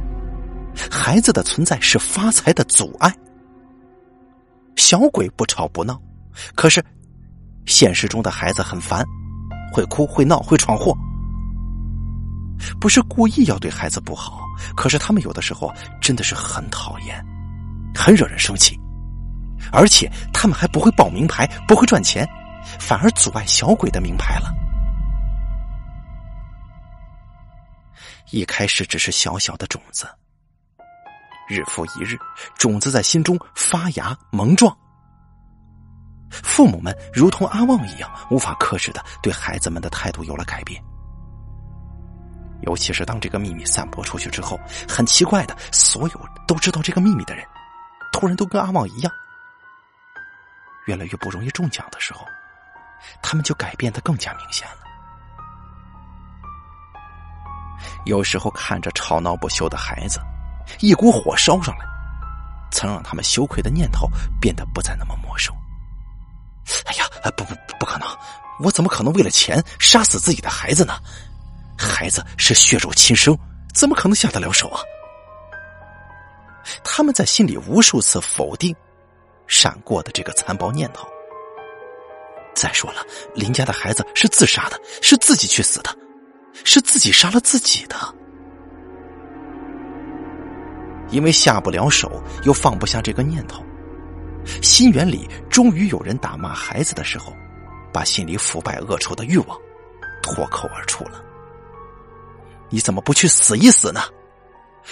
[0.92, 3.14] 孩子的存在是发财的阻碍。
[4.76, 6.00] 小鬼不吵不闹，
[6.56, 6.84] 可是
[7.66, 9.04] 现实中的孩子很烦，
[9.72, 10.96] 会哭会闹会闯祸。
[12.80, 14.40] 不是故意要对孩子不好，
[14.76, 17.24] 可是他们有的时候真的是很讨厌，
[17.94, 18.80] 很惹人生气，
[19.72, 22.28] 而且他们还不会报名牌，不会赚钱，
[22.80, 24.54] 反而阻碍小鬼的名牌了。
[28.32, 30.08] 一开始只是小小的种子。
[31.48, 32.18] 日复一日，
[32.58, 34.76] 种子在心中发芽萌壮。
[36.30, 40.82] 父母们如同阿旺一样，无法克制的对孩子们的态度有了改变。
[42.62, 47.46] 尤其是当这个秘密散播出去之后，很奇怪的，所有都知道这个秘密的人，
[48.12, 49.12] 突然都跟阿旺一样，
[50.88, 52.26] 越来越不容易中奖的时候，
[53.22, 54.78] 他们就改变的更加明显了。
[58.06, 60.20] 有时候看着吵闹不休的孩子，
[60.80, 61.86] 一股火烧上来，
[62.72, 64.10] 曾让他们羞愧的念头
[64.42, 65.55] 变得不再那么陌生。
[66.86, 67.06] 哎呀，
[67.38, 68.08] 不不不可能！
[68.60, 70.98] 我怎么可能为了钱杀死自己的孩子呢？
[71.78, 73.38] 孩子是血肉亲生，
[73.74, 74.82] 怎么可能下得了手啊？
[76.84, 78.76] 他们在心里无数次否定
[79.46, 81.08] 闪过的这个残暴念头。
[82.56, 83.02] 再说了，
[83.34, 85.96] 林家的孩子是自杀的，是自己去死的，
[86.64, 87.98] 是自己杀了自己的。
[91.10, 93.64] 因为下不了手，又放不下这个念头，
[94.62, 97.36] 心眼里终于有人打骂孩子的时候，
[97.92, 99.60] 把心里腐败恶臭的欲望
[100.22, 101.24] 脱口而出了
[102.70, 104.02] ：“你怎么不去死一死呢？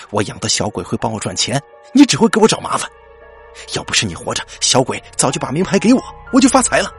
[0.09, 1.61] 我养的小鬼会帮我赚钱，
[1.93, 2.89] 你只会给我找麻烦。
[3.75, 6.01] 要不是你活着，小鬼早就把名牌给我，
[6.31, 6.91] 我就发财了。”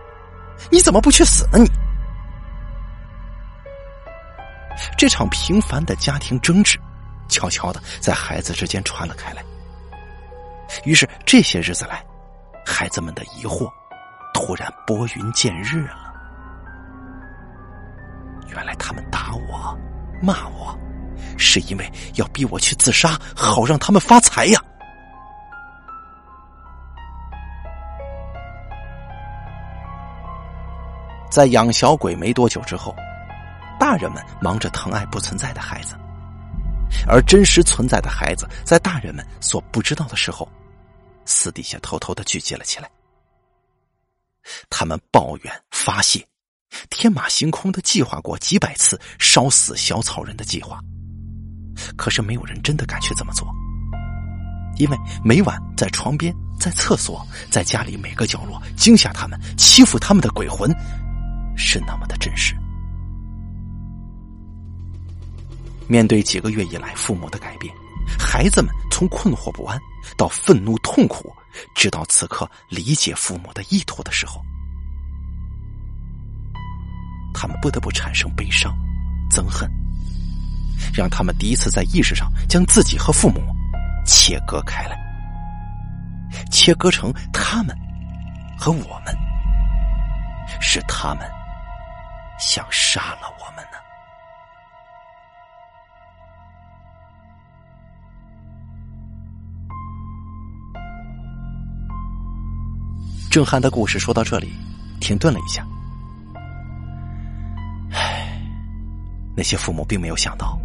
[0.71, 1.59] 你怎么不去死呢？
[1.59, 1.69] 你
[4.97, 6.79] 这场平凡的家庭争执，
[7.29, 9.45] 悄悄的在孩子之间传了开来。
[10.85, 12.05] 于是这些日子来，
[12.75, 13.71] 孩子们的疑惑
[14.35, 16.13] 突然拨云见日了。
[18.49, 19.79] 原来他们打我、
[20.21, 20.77] 骂我，
[21.39, 24.61] 是因为要逼我去自杀，好让他们发财呀。
[31.31, 32.93] 在养小鬼没多久之后，
[33.79, 35.95] 大人们忙着疼爱不存在的孩子，
[37.07, 40.49] 而真实存在的孩子在大人们所不知道的时候，
[41.25, 42.91] 私底下偷偷的聚集了起来。
[44.69, 46.27] 他们抱怨发泄，
[46.91, 50.79] 天马行空的计划过几百次烧死小草人的计划，
[51.97, 53.47] 可是没有人真的敢去这么做，
[54.77, 60.71] 因为每晚在床边、在厕所、在家里每个角落惊吓他们、欺负他们的鬼魂。
[61.57, 62.53] 是那么的真实。
[65.87, 67.73] 面对几个月以来父母的改变，
[68.19, 69.81] 孩子们从困惑不安
[70.17, 71.35] 到愤怒痛苦，
[71.75, 74.43] 直到此刻理解父母的意图的时候，
[77.33, 78.77] 他们不得不产生悲伤、
[79.31, 79.71] 憎恨，
[80.93, 83.41] 让他们第一次在意识上将自己和父母
[84.05, 84.97] 切割开来，
[86.51, 87.77] 切割成他们
[88.59, 89.17] 和我们，
[90.61, 91.31] 是他们。
[92.37, 93.64] 想杀了我们
[103.35, 104.55] 郑汉的故事说到这里，
[105.01, 105.67] 停顿了一下。
[107.91, 108.41] 唉，
[109.37, 110.57] 那些父母并没有想到，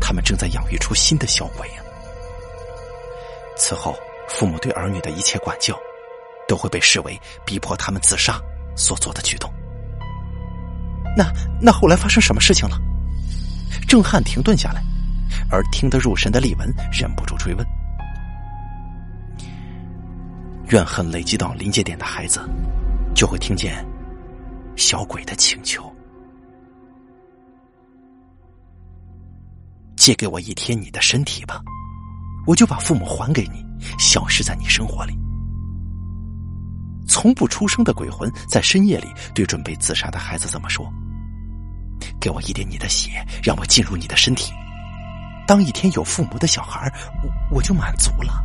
[0.00, 1.74] 他们正在养育出新的小鬼呀。
[3.56, 3.94] 此后，
[4.28, 5.78] 父母对儿女的一切管教，
[6.48, 8.40] 都会被视为逼迫他们自杀
[8.74, 9.48] 所做的举动。
[11.16, 11.32] 那
[11.62, 12.76] 那后来发生什么事情了？
[13.86, 14.82] 郑汉停顿下来，
[15.48, 17.64] 而听得入神的丽文忍不住追问。
[20.70, 22.40] 怨恨累积到临界点的孩子，
[23.14, 23.84] 就会听见
[24.76, 25.92] 小鬼的请求
[29.96, 31.60] ：“借给我一天你的身体吧，
[32.46, 33.66] 我就把父母还给你，
[33.98, 35.12] 消失在你生活里。”
[37.08, 40.88] 从不出声的鬼魂在深夜里对准备自杀的孩子怎么说？
[42.20, 43.10] 给我一点你的血，
[43.42, 44.52] 让我进入你的身体。
[45.48, 46.88] 当一天有父母的小孩，
[47.24, 48.44] 我我就满足了。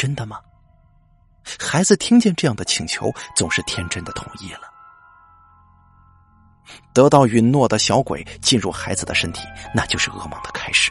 [0.00, 0.40] 真的吗？
[1.58, 4.60] 孩子听见这样的请求，总是天真的同意了。
[6.94, 9.42] 得到允诺的小鬼进入孩子的身体，
[9.74, 10.90] 那就是噩梦的开始。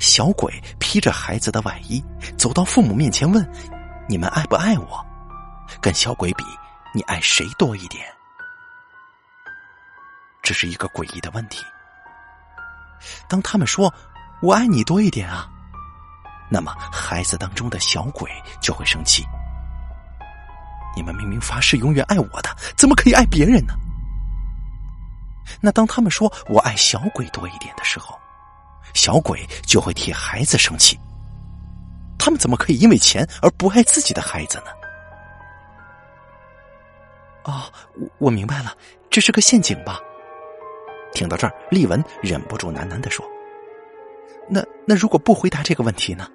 [0.00, 2.02] 小鬼披着孩子的外衣，
[2.38, 3.46] 走到父母面前问
[4.08, 5.06] ：“你们爱不爱我？”
[5.82, 6.44] 跟小鬼比，
[6.94, 8.06] 你爱谁多一点？
[10.42, 11.62] 这是一个诡异的问题。
[13.28, 13.92] 当他们说
[14.40, 15.46] “我爱你多一点啊”，
[16.50, 18.30] 那么孩子当中的小鬼
[18.60, 19.24] 就会生气。
[20.96, 23.74] 你们明明发誓永远爱我的，怎么可以爱别人呢？
[25.60, 28.18] 那当他们说“我爱小鬼多一点”的时候，
[28.94, 30.98] 小鬼就会替孩子生气，
[32.18, 34.66] 他们怎么可以因为钱而不爱自己的孩子呢？
[37.44, 38.72] 哦，我我明白了，
[39.10, 39.98] 这是个陷阱吧？
[41.12, 43.24] 听到这儿，丽文忍不住喃喃的说
[44.48, 46.28] ：“那那如果不回答这个问题呢？”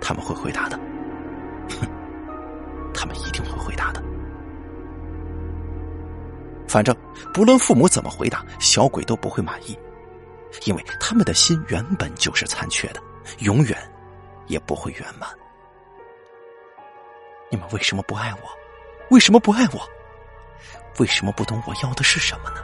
[0.00, 0.78] 他们会回答的，
[1.68, 1.86] 哼，
[2.94, 4.02] 他们一定会回答的。
[6.66, 6.96] 反正
[7.34, 9.78] 不论父母怎么回答，小鬼都不会满意。
[10.64, 13.00] 因为他们的心原本就是残缺的，
[13.38, 13.76] 永远
[14.46, 15.28] 也不会圆满。
[17.50, 18.50] 你们为什么不爱我？
[19.10, 19.80] 为什么不爱我？
[20.98, 22.62] 为什么不懂我要的是什么呢？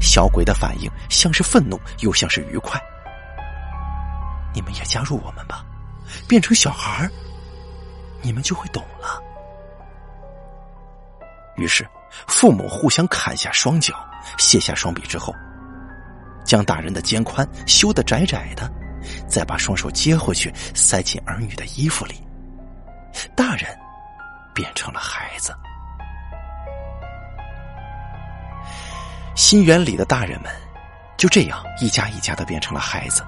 [0.00, 2.80] 小鬼的反应像是愤怒，又像是愉快。
[4.52, 5.64] 你们也加入我们吧，
[6.26, 7.10] 变成小孩儿，
[8.20, 9.22] 你们就会懂了。
[11.56, 11.86] 于是，
[12.26, 13.94] 父母互相砍下双脚，
[14.38, 15.34] 卸下双臂之后，
[16.44, 18.68] 将大人的肩宽修得窄窄的，
[19.28, 22.14] 再把双手接回去，塞进儿女的衣服里，
[23.36, 23.66] 大人
[24.52, 25.54] 变成了孩子。
[29.36, 30.50] 新园里的大人们
[31.16, 33.22] 就这样一家一家的变成了孩子。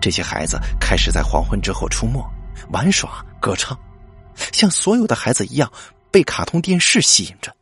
[0.00, 2.22] 这些孩子开始在黄昏之后出没、
[2.70, 3.78] 玩耍、歌唱，
[4.52, 5.70] 像所有的孩子一样
[6.10, 7.54] 被卡通电视吸引着。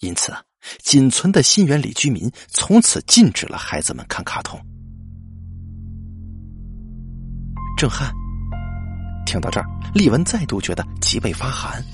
[0.00, 0.34] 因此，
[0.78, 4.58] 仅存的新园里居民从此禁止了孩子们看卡通。
[7.76, 8.12] 郑汉
[9.26, 11.84] 听到这儿，丽文再度觉得脊背发寒。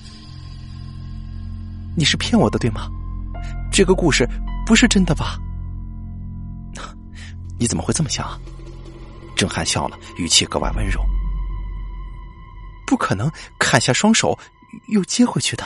[1.97, 2.89] 你是骗我的，对吗？
[3.79, 4.29] 这个故事
[4.67, 5.39] 不是真的吧？
[7.61, 8.29] 你怎么会这么想？
[9.37, 11.01] 郑汉笑了，语气格外温柔。
[12.89, 14.37] 不可能砍下双手
[14.89, 15.65] 又接回去的。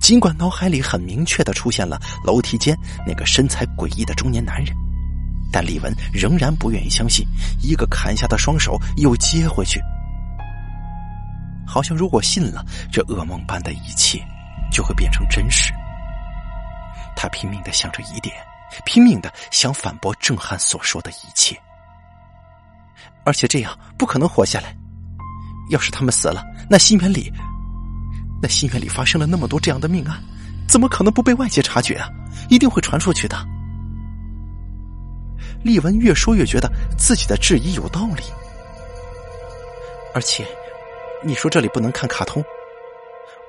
[0.00, 4.72] 尽管脑海里很明确的出现了楼梯间那个身材诡异的中年男人，
[5.50, 7.26] 但李文仍然不愿意相信
[7.60, 9.80] 一个砍下的双手又接回去。
[11.66, 14.24] 好像如果信了，这噩梦般的一切
[14.70, 15.72] 就会变成真实。
[17.16, 18.34] 他拼命的想着疑点，
[18.84, 21.56] 拼命的想反驳郑汉所说的一切。
[23.24, 24.74] 而且这样不可能活下来。
[25.70, 27.32] 要是他们死了，那心园里，
[28.42, 30.20] 那心园里发生了那么多这样的命案，
[30.68, 32.08] 怎么可能不被外界察觉啊？
[32.50, 33.36] 一定会传出去的。
[35.62, 38.24] 丽文越说越觉得自己的质疑有道理。
[40.12, 40.44] 而且，
[41.22, 42.44] 你说这里不能看卡通，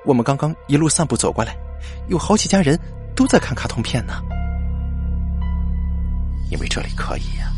[0.06, 1.56] 我们刚刚一路散步走过来，
[2.08, 2.78] 有好几家人
[3.14, 4.14] 都在看卡通片呢。
[6.50, 7.50] 因为这里可以呀。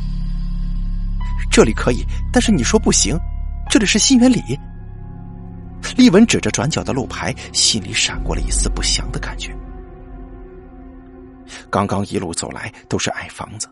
[1.50, 3.18] 这里可以，但是你说不行。
[3.68, 4.40] 这里是新源里。
[5.96, 9.56] 丽文指着转角的路牌，心里闪过了一丝不祥的感觉。
[11.70, 13.68] 刚刚一路走来都是矮房子，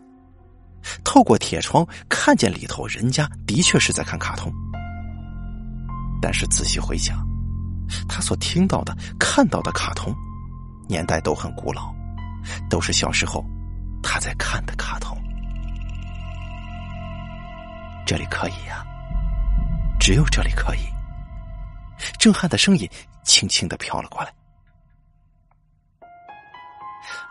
[1.03, 4.51] 透过铁窗看见里头人家的确是在看卡通。
[6.21, 7.17] 但是仔细回想，
[8.07, 10.13] 他所听到的、看到的卡通，
[10.87, 11.93] 年代都很古老，
[12.69, 13.43] 都是小时候
[14.03, 15.17] 他在看的卡通。
[18.05, 18.85] 这里可以呀，
[19.99, 20.79] 只有这里可以。
[22.19, 22.87] 震撼的声音
[23.23, 24.31] 轻轻的飘了过来，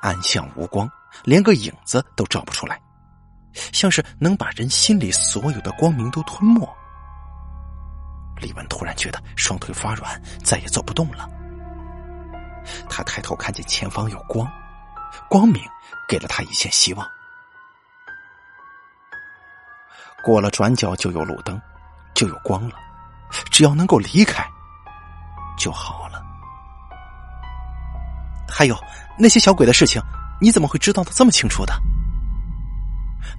[0.01, 0.91] 暗巷无光，
[1.23, 2.81] 连个影子都照不出来，
[3.73, 6.69] 像是能把人心里所有的光明都吞没。
[8.41, 11.29] 李文突然觉得双腿发软，再也走不动了。
[12.89, 14.51] 他抬头看见前方有光，
[15.29, 15.63] 光明
[16.09, 17.09] 给了他一线希望。
[20.25, 21.61] 过了转角就有路灯，
[22.15, 22.77] 就有光了。
[23.51, 24.49] 只要能够离开，
[25.59, 26.23] 就好了。
[28.49, 28.77] 还有
[29.19, 30.01] 那些小鬼的事情，
[30.41, 31.75] 你怎么会知道的这么清楚的？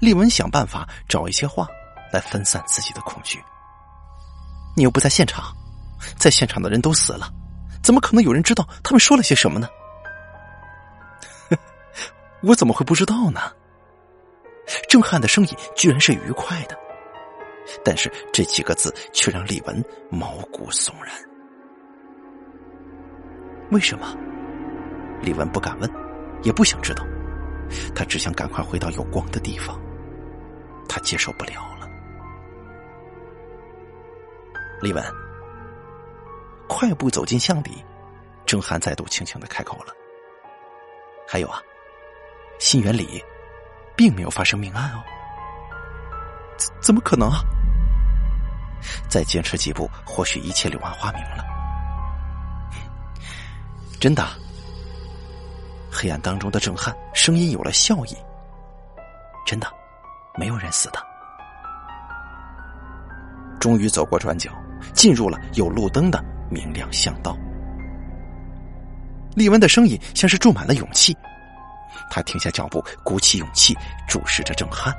[0.02, 1.68] 丽文想办法找一些话
[2.12, 3.42] 来分散自己的恐惧。
[4.76, 5.56] 你又不在现场，
[6.18, 7.32] 在现场的人都死了，
[7.86, 9.70] 怎么可能有人知道他们说了些什么呢？
[12.42, 13.40] 我怎么会不知道呢？
[14.90, 16.76] 郑汉的声音居然是愉快的，
[17.84, 21.14] 但是这几个字却让李文毛骨悚然。
[23.70, 24.18] 为什么？
[25.22, 25.88] 李文不敢问，
[26.42, 27.06] 也不想知道，
[27.94, 29.80] 他只想赶快回到有光的地方。
[30.90, 31.88] 他接受不了了。
[34.82, 35.04] 李文
[36.68, 37.84] 快步走进巷底，
[38.46, 39.94] 郑汉再度轻轻的开口了
[41.28, 41.62] ：“还有啊，
[42.60, 43.24] 新园里。”
[43.98, 45.02] 并没有发生命案哦，
[46.58, 47.40] 怎怎么可能啊？
[49.10, 51.46] 再坚持几步，或许一切柳暗花明了。
[53.98, 54.28] 真的，
[55.90, 58.18] 黑暗当中的郑汉声音有了笑意。
[59.46, 59.74] 真的，
[60.38, 61.02] 没有人死的。
[63.62, 64.52] 终于走过转角，
[64.94, 66.22] 进入了有路灯的
[66.56, 67.38] 明亮巷道。
[69.36, 71.14] 丽文的声音像是注满了勇气。
[72.10, 73.76] 他停下脚步，鼓起勇气，
[74.08, 74.96] 注视着郑汉。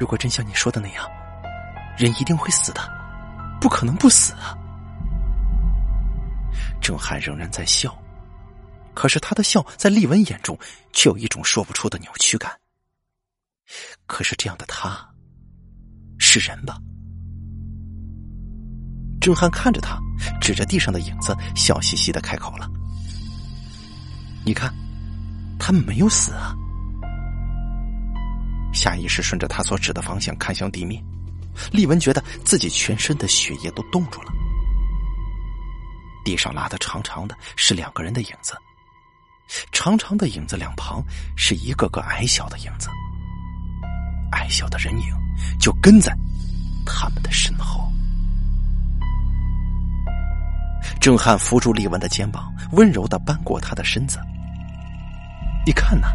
[0.00, 1.08] 如果真像你说的那样，
[1.96, 2.80] 人一定会死的，
[3.60, 4.58] 不可能不死啊！
[6.80, 7.96] 郑汉仍然在笑，
[8.92, 10.58] 可是他的笑在丽文眼中
[10.92, 12.50] 却有一种说不出的扭曲感。
[14.06, 15.08] 可是这样的他，
[16.18, 16.78] 是人吧？
[19.20, 19.98] 郑汉看着他，
[20.40, 22.70] 指着地上的影子，笑嘻嘻的开口了
[24.44, 24.72] ：“你看，
[25.58, 26.54] 他们没有死啊。”
[28.72, 31.02] 下意识顺着他所指的方向看向地面，
[31.72, 34.32] 丽文觉得自己全身的血液都冻住了。
[36.24, 38.56] 地上拉的长长的，是两个人的影子。
[39.72, 41.02] 长长的影子两旁
[41.34, 42.88] 是一个个矮小的影子，
[44.32, 45.08] 矮小的人影
[45.58, 46.14] 就跟在
[46.84, 47.87] 他们的身后。
[51.00, 54.18] 郑汉扶住丽文的肩膀，温柔的扳过她的身子。
[55.64, 56.08] 你看呐，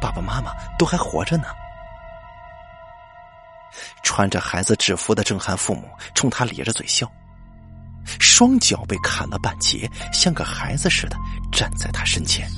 [0.00, 1.44] 爸爸妈妈都还活着呢。
[4.02, 7.10] 穿着孩子制服的郑汉父母冲他咧着嘴笑，
[8.18, 11.16] 双脚被砍了半截，像个孩子似的
[11.52, 12.48] 站在他身前。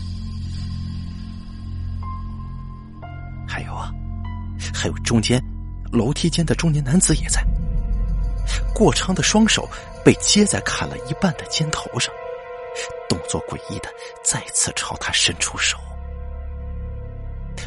[3.47, 3.93] 还有啊，
[4.73, 5.43] 还有中间
[5.93, 7.45] 楼梯间的中年男子也在，
[8.75, 9.69] 过长的双手。
[10.05, 12.13] 被接在砍了一半的肩头上，
[13.09, 13.89] 动作诡异的
[14.25, 15.79] 再次朝他伸出手。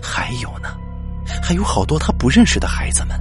[0.04, 0.76] 还有呢，
[1.42, 3.18] 还有好多他不认识的孩子们。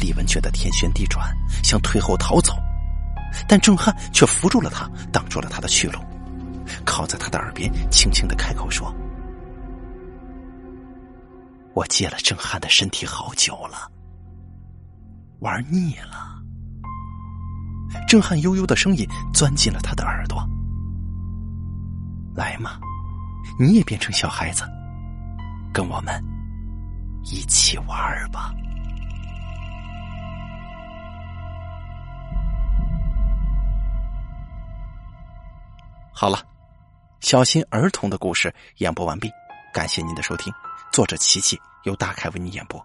[0.00, 1.28] 李文觉得天旋地转，
[1.62, 2.54] 想退后逃走，
[3.46, 6.00] 但郑汉却扶住了他，挡住了他的去路，
[6.86, 8.90] 靠在他的耳边轻轻的开口说
[11.76, 13.90] ：“我借了郑汉的身体好久了，
[15.40, 16.36] 玩腻了。”
[18.06, 20.46] 震撼悠悠的声音钻进了他的耳朵。
[22.34, 22.78] 来嘛，
[23.58, 24.62] 你也变成小孩子，
[25.72, 26.22] 跟我们
[27.24, 28.54] 一起玩吧。
[36.12, 36.38] 好了，
[37.20, 39.30] 小心儿童的故事演播完毕，
[39.72, 40.52] 感谢您的收听。
[40.92, 42.84] 作者：琪琪，由大凯为你演播。